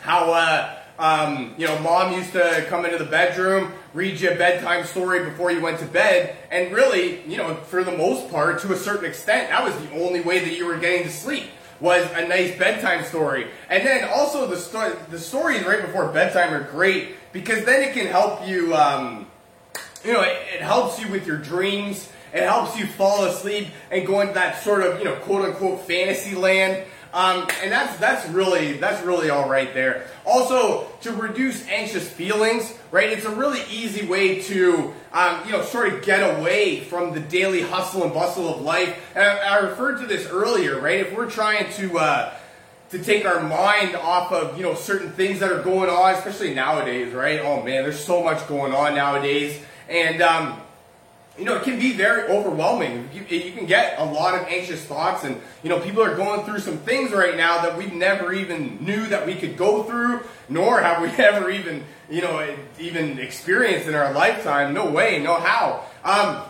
How, 0.03 0.33
uh, 0.33 0.79
um, 0.99 1.55
you 1.57 1.69
know, 1.69 1.79
mom 1.79 2.13
used 2.13 2.33
to 2.33 2.67
come 2.69 2.85
into 2.85 2.99
the 2.99 3.09
bedroom, 3.09 3.73
read 3.95 4.21
you 4.21 4.33
a 4.33 4.35
bedtime 4.35 4.85
story 4.85 5.25
before 5.25 5.53
you 5.53 5.61
went 5.61 5.79
to 5.79 5.85
bed, 5.85 6.37
and 6.51 6.75
really, 6.75 7.23
you 7.23 7.37
know, 7.37 7.55
for 7.55 7.85
the 7.85 7.97
most 7.97 8.29
part, 8.29 8.61
to 8.63 8.73
a 8.73 8.77
certain 8.77 9.05
extent, 9.05 9.51
that 9.51 9.63
was 9.63 9.77
the 9.77 9.93
only 10.03 10.21
way 10.21 10.41
that 10.41 10.57
you 10.57 10.67
were 10.67 10.77
getting 10.77 11.05
to 11.05 11.11
sleep 11.11 11.45
was 11.79 12.05
a 12.15 12.27
nice 12.27 12.59
bedtime 12.59 13.05
story. 13.05 13.47
And 13.71 13.87
then 13.87 14.09
also 14.13 14.49
the 14.49 14.57
sto- 14.57 14.97
the 15.09 15.21
stories 15.21 15.65
right 15.65 15.81
before 15.81 16.09
bedtime 16.09 16.53
are 16.53 16.69
great 16.69 17.15
because 17.33 17.65
then 17.65 17.89
it 17.89 17.95
can 17.95 18.09
help 18.09 18.47
you. 18.47 18.75
Um, 18.75 19.27
you 20.05 20.13
know, 20.13 20.23
it, 20.23 20.37
it 20.55 20.63
helps 20.63 21.01
you 21.01 21.09
with 21.13 21.29
your 21.29 21.39
dreams. 21.39 22.11
It 22.33 22.43
helps 22.43 22.77
you 22.77 22.87
fall 22.87 23.25
asleep 23.27 23.69
and 23.93 24.05
go 24.05 24.21
into 24.21 24.35
that 24.35 24.63
sort 24.65 24.83
of 24.83 24.99
you 24.99 25.05
know 25.05 25.15
quote 25.17 25.45
unquote 25.45 25.81
fantasy 25.87 26.35
land. 26.35 26.85
Um, 27.13 27.47
and 27.63 27.71
that's 27.71 27.99
that's 27.99 28.27
really 28.31 28.79
that's 28.79 29.05
really 29.05 29.29
all 29.29 29.49
right 29.49 29.73
there. 29.75 30.07
Also, 30.25 30.87
to 31.03 31.13
reduce 31.13 31.67
anxious 31.69 32.09
feelings, 32.09 32.73
right? 32.91 33.11
It's 33.11 33.27
a 33.27 33.35
really 33.35 33.61
easy 33.71 34.07
way 34.07 34.41
to 34.43 34.95
um, 35.13 35.41
you 35.45 35.53
know 35.53 35.63
sort 35.63 35.93
of 35.93 36.03
get 36.03 36.39
away 36.39 36.81
from 36.81 37.13
the 37.13 37.21
daily 37.21 37.61
hustle 37.61 38.05
and 38.05 38.15
bustle 38.15 38.55
of 38.55 38.63
life. 38.63 38.99
And 39.15 39.23
I, 39.23 39.57
I 39.57 39.59
referred 39.59 39.99
to 40.01 40.07
this 40.07 40.27
earlier, 40.27 40.81
right? 40.81 41.01
If 41.01 41.15
we're 41.15 41.29
trying 41.29 41.71
to 41.75 41.99
uh, 41.99 42.35
to 42.93 42.99
take 43.03 43.27
our 43.27 43.43
mind 43.43 43.95
off 43.95 44.33
of 44.33 44.57
you 44.57 44.63
know 44.63 44.75
certain 44.75 45.13
things 45.13 45.41
that 45.41 45.53
are 45.53 45.63
going 45.63 45.91
on, 45.91 46.15
especially 46.15 46.55
nowadays, 46.55 47.13
right? 47.13 47.41
Oh 47.41 47.63
man, 47.63 47.83
there's 47.83 48.03
so 48.03 48.23
much 48.23 48.49
going 48.49 48.73
on 48.73 48.95
nowadays, 48.95 49.61
and 49.87 50.23
um, 50.23 50.62
you 51.39 51.47
know, 51.47 51.57
it 51.57 51.63
can 51.63 51.79
be 51.79 51.93
very 51.93 52.29
overwhelming. 52.29 53.09
You, 53.15 53.53
can 53.53 53.65
get 53.65 53.99
a 53.99 54.05
lot 54.05 54.35
of 54.39 54.47
anxious 54.49 54.85
thoughts, 54.85 55.25
and 55.25 55.41
you 55.63 55.71
know, 55.71 55.81
people 55.81 56.03
are 56.03 56.15
going 56.15 56.45
through 56.45 56.59
some 56.59 56.77
things 56.79 57.11
right 57.11 57.37
now 57.37 57.63
that 57.63 57.77
we 57.77 57.87
never 57.87 58.35
even 58.35 58.85
knew 58.85 59.07
that 59.07 59.27
we 59.27 59.35
could 59.35 59.57
go 59.57 59.83
through, 59.85 60.21
nor 60.51 60.81
have 60.81 61.01
we 61.01 61.09
ever 61.25 61.51
even, 61.51 61.85
you 62.11 62.21
know, 62.21 62.55
even 62.79 63.19
experienced 63.19 63.89
in 63.89 63.95
our 63.95 64.13
lifetime. 64.13 64.75
No 64.75 64.91
way, 64.91 65.23
no 65.23 65.37
how. 65.37 65.85
Um, 66.05 66.43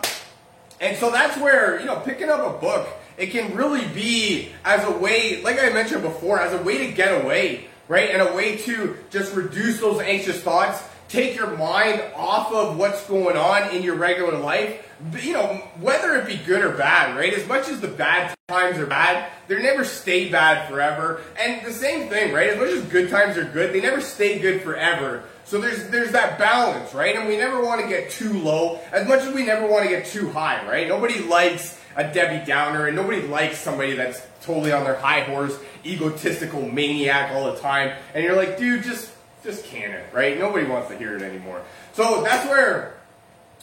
and 0.80 0.96
so 0.96 1.10
that's 1.10 1.38
where 1.38 1.78
you 1.78 1.86
know, 1.86 2.00
picking 2.00 2.28
up 2.28 2.44
a 2.44 2.58
book, 2.58 2.88
it 3.16 3.30
can 3.30 3.54
really 3.54 3.86
be 3.88 4.50
as 4.64 4.84
a 4.84 4.90
way, 4.90 5.42
like 5.42 5.60
I 5.60 5.70
mentioned 5.70 6.02
before, 6.02 6.40
as 6.40 6.52
a 6.60 6.62
way 6.62 6.86
to 6.86 6.92
get 6.92 7.22
away, 7.22 7.66
right, 7.86 8.10
and 8.10 8.20
a 8.20 8.34
way 8.34 8.56
to 8.56 8.96
just 9.10 9.36
reduce 9.36 9.78
those 9.78 10.00
anxious 10.00 10.40
thoughts 10.42 10.82
take 11.12 11.36
your 11.36 11.54
mind 11.58 12.02
off 12.16 12.50
of 12.52 12.78
what's 12.78 13.06
going 13.06 13.36
on 13.36 13.68
in 13.76 13.82
your 13.82 13.96
regular 13.96 14.38
life, 14.38 14.88
you 15.20 15.34
know, 15.34 15.62
whether 15.78 16.16
it 16.16 16.26
be 16.26 16.36
good 16.36 16.64
or 16.64 16.70
bad, 16.70 17.14
right? 17.16 17.34
As 17.34 17.46
much 17.46 17.68
as 17.68 17.82
the 17.82 17.88
bad 17.88 18.34
times 18.48 18.78
are 18.78 18.86
bad, 18.86 19.30
they 19.46 19.62
never 19.62 19.84
stay 19.84 20.30
bad 20.30 20.70
forever. 20.70 21.20
And 21.38 21.64
the 21.66 21.72
same 21.72 22.08
thing, 22.08 22.32
right? 22.32 22.48
As 22.48 22.58
much 22.58 22.70
as 22.70 22.82
good 22.84 23.10
times 23.10 23.36
are 23.36 23.44
good, 23.44 23.74
they 23.74 23.82
never 23.82 24.00
stay 24.00 24.38
good 24.38 24.62
forever. 24.62 25.24
So 25.44 25.60
there's 25.60 25.88
there's 25.88 26.12
that 26.12 26.38
balance, 26.38 26.94
right? 26.94 27.14
And 27.14 27.28
we 27.28 27.36
never 27.36 27.62
want 27.62 27.82
to 27.82 27.88
get 27.88 28.10
too 28.10 28.32
low, 28.32 28.80
as 28.90 29.06
much 29.06 29.20
as 29.20 29.34
we 29.34 29.44
never 29.44 29.66
want 29.66 29.84
to 29.84 29.90
get 29.90 30.06
too 30.06 30.30
high, 30.30 30.66
right? 30.66 30.88
Nobody 30.88 31.20
likes 31.24 31.78
a 31.94 32.04
Debbie 32.04 32.46
Downer, 32.46 32.86
and 32.86 32.96
nobody 32.96 33.20
likes 33.20 33.58
somebody 33.58 33.94
that's 33.94 34.22
totally 34.40 34.72
on 34.72 34.84
their 34.84 34.96
high 34.96 35.20
horse, 35.24 35.58
egotistical 35.84 36.66
maniac 36.66 37.32
all 37.32 37.52
the 37.52 37.60
time. 37.60 37.92
And 38.14 38.24
you're 38.24 38.36
like, 38.36 38.56
dude, 38.56 38.82
just 38.82 39.11
just 39.42 39.64
can 39.64 39.90
it, 39.90 40.06
right? 40.12 40.38
Nobody 40.38 40.66
wants 40.66 40.88
to 40.88 40.96
hear 40.96 41.16
it 41.16 41.22
anymore. 41.22 41.62
So 41.94 42.22
that's 42.22 42.48
where, 42.48 42.94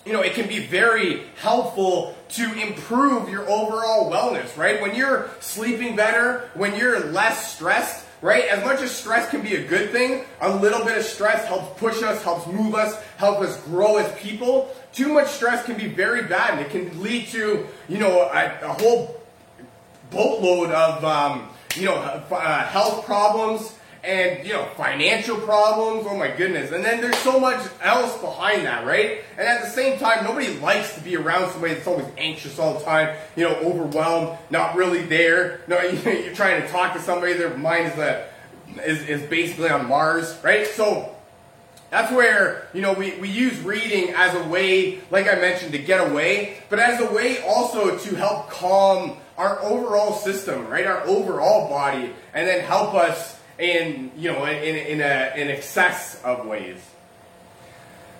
you 0.05 0.13
know, 0.13 0.21
it 0.21 0.33
can 0.33 0.47
be 0.47 0.59
very 0.59 1.23
helpful 1.41 2.15
to 2.29 2.53
improve 2.53 3.29
your 3.29 3.49
overall 3.49 4.11
wellness, 4.11 4.55
right? 4.57 4.81
When 4.81 4.95
you're 4.95 5.29
sleeping 5.39 5.95
better, 5.95 6.49
when 6.53 6.75
you're 6.75 6.99
less 6.99 7.53
stressed, 7.53 8.05
right? 8.21 8.45
As 8.45 8.63
much 8.65 8.81
as 8.81 8.91
stress 8.91 9.29
can 9.29 9.41
be 9.41 9.55
a 9.55 9.65
good 9.65 9.91
thing, 9.91 10.25
a 10.41 10.55
little 10.55 10.83
bit 10.83 10.97
of 10.97 11.05
stress 11.05 11.45
helps 11.45 11.79
push 11.79 12.03
us, 12.03 12.21
helps 12.23 12.47
move 12.47 12.75
us, 12.75 13.01
help 13.17 13.39
us 13.39 13.61
grow 13.63 13.97
as 13.97 14.11
people. 14.19 14.75
Too 14.93 15.13
much 15.13 15.27
stress 15.27 15.65
can 15.65 15.77
be 15.77 15.87
very 15.87 16.23
bad 16.23 16.57
and 16.57 16.61
it 16.61 16.69
can 16.69 17.01
lead 17.01 17.27
to, 17.27 17.65
you 17.87 17.97
know, 17.97 18.23
a, 18.23 18.59
a 18.61 18.73
whole 18.73 19.21
boatload 20.11 20.71
of, 20.71 21.05
um, 21.05 21.49
you 21.75 21.85
know, 21.85 21.95
uh, 21.95 22.65
health 22.65 23.05
problems, 23.05 23.75
and 24.03 24.45
you 24.45 24.53
know 24.53 24.65
financial 24.77 25.37
problems 25.37 26.05
oh 26.09 26.15
my 26.15 26.29
goodness. 26.29 26.71
And 26.71 26.83
then 26.83 27.01
there's 27.01 27.17
so 27.17 27.39
much 27.39 27.65
else 27.81 28.19
behind 28.21 28.65
that 28.65 28.85
right? 28.85 29.23
And 29.37 29.47
at 29.47 29.61
the 29.61 29.69
same 29.69 29.99
time 29.99 30.23
nobody 30.23 30.59
likes 30.59 30.95
to 30.95 31.01
be 31.01 31.15
around 31.15 31.51
somebody 31.51 31.73
that's 31.73 31.87
always 31.87 32.07
anxious 32.17 32.59
all 32.59 32.77
the 32.77 32.85
time 32.85 33.15
you 33.35 33.43
know 33.43 33.55
overwhelmed 33.57 34.37
not 34.49 34.75
really 34.75 35.03
there. 35.03 35.61
No 35.67 35.79
you're 35.83 36.33
trying 36.33 36.61
to 36.61 36.67
talk 36.69 36.93
to 36.93 37.01
somebody 37.01 37.33
their 37.33 37.57
mind 37.57 37.93
is 37.93 37.97
a 37.97 38.29
is, 38.85 39.09
is 39.09 39.29
basically 39.29 39.69
on 39.69 39.87
mars 39.87 40.37
right? 40.43 40.67
So 40.67 41.15
that's 41.89 42.11
where, 42.11 42.67
you 42.73 42.81
know, 42.81 42.93
we, 42.93 43.15
we 43.15 43.29
use 43.29 43.59
reading 43.61 44.13
as 44.15 44.35
a 44.35 44.47
way, 44.47 44.99
like 45.09 45.27
I 45.27 45.35
mentioned, 45.35 45.71
to 45.71 45.79
get 45.79 46.11
away, 46.11 46.57
but 46.69 46.77
as 46.77 47.01
a 47.01 47.11
way 47.11 47.41
also 47.41 47.97
to 47.97 48.15
help 48.15 48.49
calm 48.49 49.17
our 49.37 49.59
overall 49.61 50.13
system, 50.13 50.67
right? 50.67 50.85
Our 50.85 51.01
overall 51.07 51.67
body, 51.67 52.13
and 52.33 52.47
then 52.47 52.63
help 52.63 52.93
us 52.93 53.38
in 53.59 54.11
you 54.17 54.31
know 54.31 54.45
in, 54.45 54.75
in, 54.75 55.01
a, 55.01 55.33
in 55.35 55.49
excess 55.49 56.21
of 56.23 56.45
ways. 56.45 56.77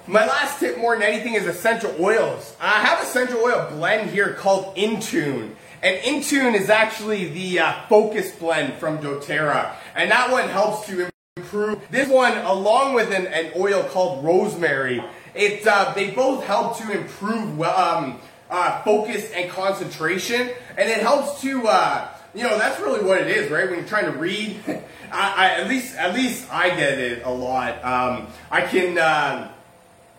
My 0.08 0.26
last 0.26 0.60
tip 0.60 0.80
more 0.80 0.96
than 0.96 1.04
anything 1.04 1.36
is 1.36 1.46
essential 1.46 1.94
oils. 2.00 2.56
I 2.60 2.80
have 2.82 3.04
essential 3.04 3.40
oil 3.42 3.70
blend 3.70 4.10
here 4.10 4.34
called 4.34 4.76
Intune. 4.76 5.52
And 5.84 5.98
Intune 5.98 6.60
is 6.60 6.70
actually 6.70 7.30
the 7.30 7.60
uh, 7.60 7.74
focus 7.88 8.32
blend 8.32 8.74
from 8.80 8.98
doTERRA. 8.98 9.72
And 9.96 10.10
that 10.10 10.32
one 10.32 10.50
helps 10.50 10.88
to 10.88 11.10
improve. 11.38 11.80
This 11.92 12.10
one, 12.10 12.36
along 12.40 12.96
with 12.96 13.14
an, 13.14 13.28
an 13.28 13.52
oil 13.56 13.84
called 13.84 14.26
rosemary, 14.26 15.04
it, 15.36 15.68
uh, 15.68 15.94
they 15.94 16.10
both 16.10 16.44
help 16.44 16.80
to 16.80 16.92
improve 16.92 17.62
um, 17.62 18.20
uh, 18.50 18.82
focus 18.82 19.32
and 19.32 19.50
concentration. 19.52 20.50
And 20.76 20.90
it 20.90 21.02
helps 21.02 21.40
to, 21.42 21.68
uh, 21.68 22.08
you 22.34 22.44
know, 22.44 22.58
that's 22.58 22.80
really 22.80 23.04
what 23.04 23.22
it 23.22 23.28
is, 23.28 23.50
right? 23.50 23.70
When 23.70 23.80
you're 23.80 23.88
trying 23.88 24.12
to 24.12 24.18
read, 24.18 24.60
I, 25.12 25.34
I, 25.36 25.50
at 25.62 25.68
least 25.68 25.96
at 25.96 26.14
least 26.14 26.52
I 26.52 26.70
get 26.70 27.00
it 27.00 27.24
a 27.26 27.30
lot. 27.30 27.84
Um, 27.84 28.28
I 28.52 28.62
can, 28.62 28.98
uh, 28.98 29.52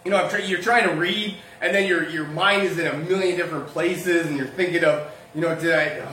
you 0.05 0.11
know, 0.11 0.29
try, 0.29 0.41
you're 0.41 0.63
trying 0.63 0.89
to 0.89 0.95
read, 0.95 1.37
and 1.61 1.75
then 1.75 1.87
your 1.87 2.09
your 2.09 2.27
mind 2.27 2.63
is 2.63 2.79
in 2.79 2.87
a 2.87 2.97
million 2.97 3.37
different 3.37 3.69
places, 3.69 4.27
and 4.27 4.37
you're 4.37 4.47
thinking 4.47 4.85
of, 4.85 5.11
you 5.35 5.41
know, 5.41 5.55
did 5.55 5.75
I, 5.75 6.07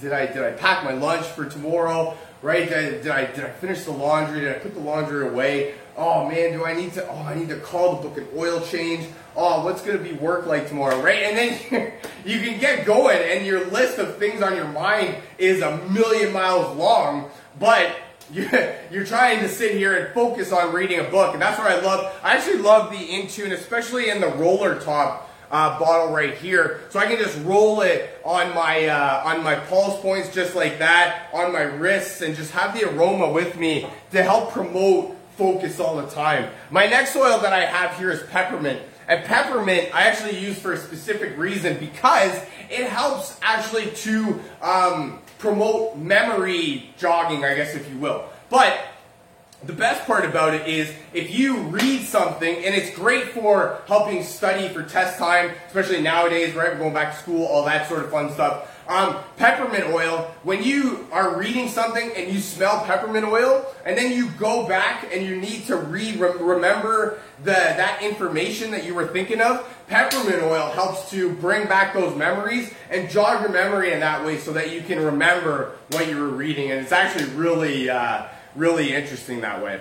did 0.00 0.12
I 0.12 0.26
did 0.26 0.42
I 0.42 0.52
pack 0.52 0.84
my 0.84 0.92
lunch 0.92 1.26
for 1.26 1.46
tomorrow? 1.46 2.16
right? 2.44 2.68
Did 2.68 2.78
I, 2.78 2.90
did 2.90 3.08
I 3.08 3.24
did 3.32 3.44
I 3.44 3.50
finish 3.50 3.84
the 3.84 3.92
laundry? 3.92 4.40
Did 4.40 4.54
I 4.54 4.58
put 4.58 4.74
the 4.74 4.80
laundry 4.80 5.26
away? 5.26 5.74
Oh 5.96 6.28
man, 6.28 6.52
do 6.52 6.64
I 6.64 6.74
need 6.74 6.92
to? 6.92 7.08
Oh, 7.08 7.22
I 7.22 7.34
need 7.34 7.48
to 7.48 7.56
call 7.56 7.96
to 7.96 8.08
book 8.08 8.18
an 8.18 8.28
oil 8.36 8.60
change. 8.60 9.08
Oh, 9.36 9.64
what's 9.64 9.82
gonna 9.82 9.98
be 9.98 10.12
work 10.12 10.46
like 10.46 10.68
tomorrow, 10.68 11.00
right? 11.00 11.24
And 11.24 11.36
then 11.36 11.92
you 12.24 12.40
can 12.40 12.60
get 12.60 12.86
going, 12.86 13.18
and 13.18 13.44
your 13.46 13.66
list 13.66 13.98
of 13.98 14.16
things 14.18 14.42
on 14.42 14.54
your 14.54 14.68
mind 14.68 15.16
is 15.38 15.62
a 15.62 15.76
million 15.88 16.32
miles 16.32 16.76
long, 16.76 17.30
but 17.58 17.96
you're 18.32 19.04
trying 19.04 19.40
to 19.40 19.48
sit 19.48 19.72
here 19.76 19.96
and 19.96 20.14
focus 20.14 20.52
on 20.52 20.72
reading 20.72 21.00
a 21.00 21.04
book, 21.04 21.34
and 21.34 21.42
that's 21.42 21.58
what 21.58 21.70
I 21.70 21.80
love. 21.80 22.14
I 22.22 22.36
actually 22.36 22.58
love 22.58 22.90
the 22.90 22.96
Intune, 22.96 23.52
especially 23.52 24.08
in 24.08 24.20
the 24.20 24.28
roller 24.28 24.80
top 24.80 25.30
uh, 25.50 25.78
bottle 25.78 26.12
right 26.12 26.34
here. 26.34 26.80
So 26.90 26.98
I 26.98 27.06
can 27.06 27.18
just 27.18 27.38
roll 27.44 27.82
it 27.82 28.20
on 28.24 28.54
my 28.54 28.86
uh, 28.86 29.22
on 29.24 29.42
my 29.42 29.54
pulse 29.54 30.00
points 30.00 30.34
just 30.34 30.54
like 30.54 30.78
that, 30.78 31.28
on 31.32 31.52
my 31.52 31.62
wrists, 31.62 32.22
and 32.22 32.34
just 32.34 32.50
have 32.52 32.78
the 32.78 32.88
aroma 32.88 33.30
with 33.30 33.56
me 33.56 33.86
to 34.12 34.22
help 34.22 34.52
promote 34.52 35.16
focus 35.36 35.80
all 35.80 35.96
the 35.96 36.08
time. 36.08 36.50
My 36.70 36.86
next 36.86 37.14
oil 37.16 37.38
that 37.40 37.52
I 37.52 37.66
have 37.66 37.96
here 37.98 38.10
is 38.10 38.22
peppermint. 38.24 38.80
And 39.08 39.24
peppermint 39.24 39.94
I 39.94 40.04
actually 40.04 40.38
use 40.38 40.58
for 40.58 40.72
a 40.72 40.78
specific 40.78 41.36
reason 41.36 41.78
because 41.78 42.34
it 42.70 42.88
helps 42.88 43.38
actually 43.42 43.90
to 43.90 44.40
um, 44.62 45.20
promote 45.38 45.96
memory 45.98 46.90
jogging, 46.98 47.44
I 47.44 47.54
guess 47.54 47.74
if 47.74 47.88
you 47.90 47.98
will. 47.98 48.24
But 48.48 48.78
the 49.62 49.72
best 49.72 50.06
part 50.06 50.24
about 50.24 50.54
it 50.54 50.68
is 50.68 50.92
if 51.12 51.34
you 51.34 51.58
read 51.58 52.04
something, 52.04 52.54
and 52.54 52.74
it's 52.74 52.94
great 52.94 53.28
for 53.28 53.80
helping 53.86 54.22
study 54.22 54.68
for 54.68 54.82
test 54.82 55.18
time, 55.18 55.52
especially 55.66 56.02
nowadays, 56.02 56.54
right? 56.54 56.72
We're 56.72 56.78
going 56.78 56.94
back 56.94 57.14
to 57.14 57.18
school, 57.20 57.46
all 57.46 57.64
that 57.64 57.88
sort 57.88 58.04
of 58.04 58.10
fun 58.10 58.30
stuff. 58.32 58.70
Um, 58.86 59.16
peppermint 59.38 59.94
oil, 59.94 60.34
when 60.42 60.62
you 60.62 61.08
are 61.10 61.38
reading 61.38 61.68
something 61.68 62.12
and 62.14 62.30
you 62.30 62.38
smell 62.38 62.84
peppermint 62.84 63.24
oil, 63.24 63.64
and 63.86 63.96
then 63.96 64.12
you 64.12 64.28
go 64.32 64.68
back 64.68 65.08
and 65.10 65.24
you 65.24 65.36
need 65.36 65.66
to 65.66 65.76
re 65.76 66.14
remember 66.16 67.18
the, 67.42 67.52
that 67.52 68.02
information 68.02 68.70
that 68.72 68.84
you 68.84 68.94
were 68.94 69.06
thinking 69.06 69.40
of, 69.40 69.66
peppermint 69.88 70.42
oil 70.42 70.70
helps 70.70 71.10
to 71.10 71.32
bring 71.36 71.66
back 71.66 71.94
those 71.94 72.14
memories 72.14 72.72
and 72.90 73.08
jog 73.08 73.40
your 73.40 73.50
memory 73.50 73.92
in 73.92 74.00
that 74.00 74.24
way 74.24 74.36
so 74.38 74.52
that 74.52 74.70
you 74.70 74.82
can 74.82 75.02
remember 75.02 75.72
what 75.92 76.06
you 76.06 76.18
were 76.18 76.28
reading. 76.28 76.70
And 76.70 76.80
it's 76.80 76.92
actually 76.92 77.30
really, 77.30 77.88
uh, 77.88 78.26
really 78.54 78.92
interesting 78.92 79.40
that 79.40 79.62
way. 79.62 79.80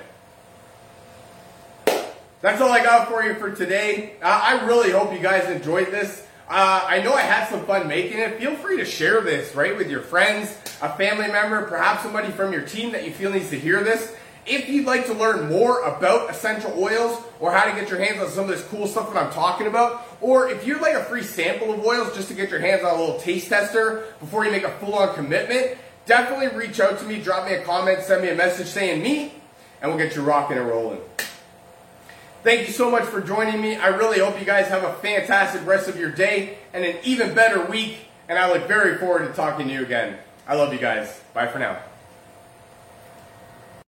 That's 2.39 2.61
all 2.61 2.71
I 2.71 2.83
got 2.83 3.07
for 3.07 3.23
you 3.23 3.35
for 3.35 3.51
today. 3.51 4.15
Uh, 4.21 4.41
I 4.43 4.65
really 4.65 4.91
hope 4.91 5.13
you 5.13 5.19
guys 5.19 5.49
enjoyed 5.49 5.87
this. 5.87 6.27
Uh, 6.49 6.85
I 6.87 7.01
know 7.01 7.13
I 7.13 7.21
had 7.21 7.47
some 7.47 7.65
fun 7.65 7.87
making 7.87 8.19
it. 8.19 8.37
Feel 8.37 8.55
free 8.55 8.77
to 8.77 8.85
share 8.85 9.21
this, 9.21 9.55
right, 9.55 9.75
with 9.75 9.89
your 9.89 10.01
friends, 10.01 10.49
a 10.81 10.89
family 10.97 11.27
member, 11.27 11.63
perhaps 11.63 12.03
somebody 12.03 12.31
from 12.31 12.51
your 12.51 12.63
team 12.63 12.91
that 12.91 13.05
you 13.05 13.11
feel 13.11 13.31
needs 13.31 13.49
to 13.49 13.59
hear 13.59 13.83
this. 13.83 14.13
If 14.45 14.67
you'd 14.67 14.85
like 14.85 15.05
to 15.05 15.13
learn 15.13 15.47
more 15.47 15.81
about 15.83 16.29
essential 16.29 16.73
oils 16.77 17.23
or 17.39 17.53
how 17.53 17.63
to 17.63 17.79
get 17.79 17.89
your 17.89 17.97
hands 17.99 18.19
on 18.19 18.29
some 18.29 18.43
of 18.43 18.49
this 18.49 18.63
cool 18.67 18.87
stuff 18.87 19.13
that 19.13 19.23
I'm 19.23 19.31
talking 19.31 19.67
about, 19.67 20.05
or 20.19 20.49
if 20.49 20.67
you'd 20.67 20.81
like 20.81 20.95
a 20.95 21.03
free 21.05 21.23
sample 21.23 21.73
of 21.73 21.85
oils 21.85 22.13
just 22.13 22.27
to 22.27 22.33
get 22.33 22.49
your 22.49 22.59
hands 22.59 22.83
on 22.83 22.93
a 22.93 22.99
little 22.99 23.19
taste 23.19 23.47
tester 23.47 24.03
before 24.19 24.43
you 24.43 24.51
make 24.51 24.63
a 24.63 24.71
full-on 24.79 25.15
commitment, 25.15 25.77
definitely 26.05 26.49
reach 26.57 26.81
out 26.81 26.99
to 26.99 27.05
me, 27.05 27.21
drop 27.21 27.47
me 27.47 27.53
a 27.53 27.63
comment, 27.63 28.01
send 28.01 28.21
me 28.21 28.29
a 28.29 28.35
message 28.35 28.67
saying 28.67 29.01
me, 29.01 29.33
and 29.81 29.89
we'll 29.89 29.97
get 29.97 30.13
you 30.13 30.21
rocking 30.21 30.57
and 30.57 30.67
rolling. 30.67 30.99
Thank 32.43 32.67
you 32.67 32.73
so 32.73 32.91
much 32.91 33.05
for 33.05 33.21
joining 33.21 33.61
me. 33.61 33.77
I 33.77 33.87
really 33.87 34.19
hope 34.19 34.37
you 34.37 34.45
guys 34.45 34.67
have 34.67 34.83
a 34.83 34.91
fantastic 34.95 35.65
rest 35.65 35.87
of 35.87 35.97
your 35.97 36.11
day 36.11 36.57
and 36.73 36.83
an 36.83 36.97
even 37.01 37.33
better 37.33 37.65
week. 37.65 37.99
And 38.27 38.37
I 38.37 38.51
look 38.51 38.67
very 38.67 38.97
forward 38.97 39.25
to 39.27 39.33
talking 39.33 39.69
to 39.69 39.73
you 39.73 39.81
again. 39.81 40.17
I 40.45 40.55
love 40.55 40.73
you 40.73 40.79
guys. 40.79 41.21
Bye 41.33 41.47
for 41.47 41.59
now. 41.59 41.77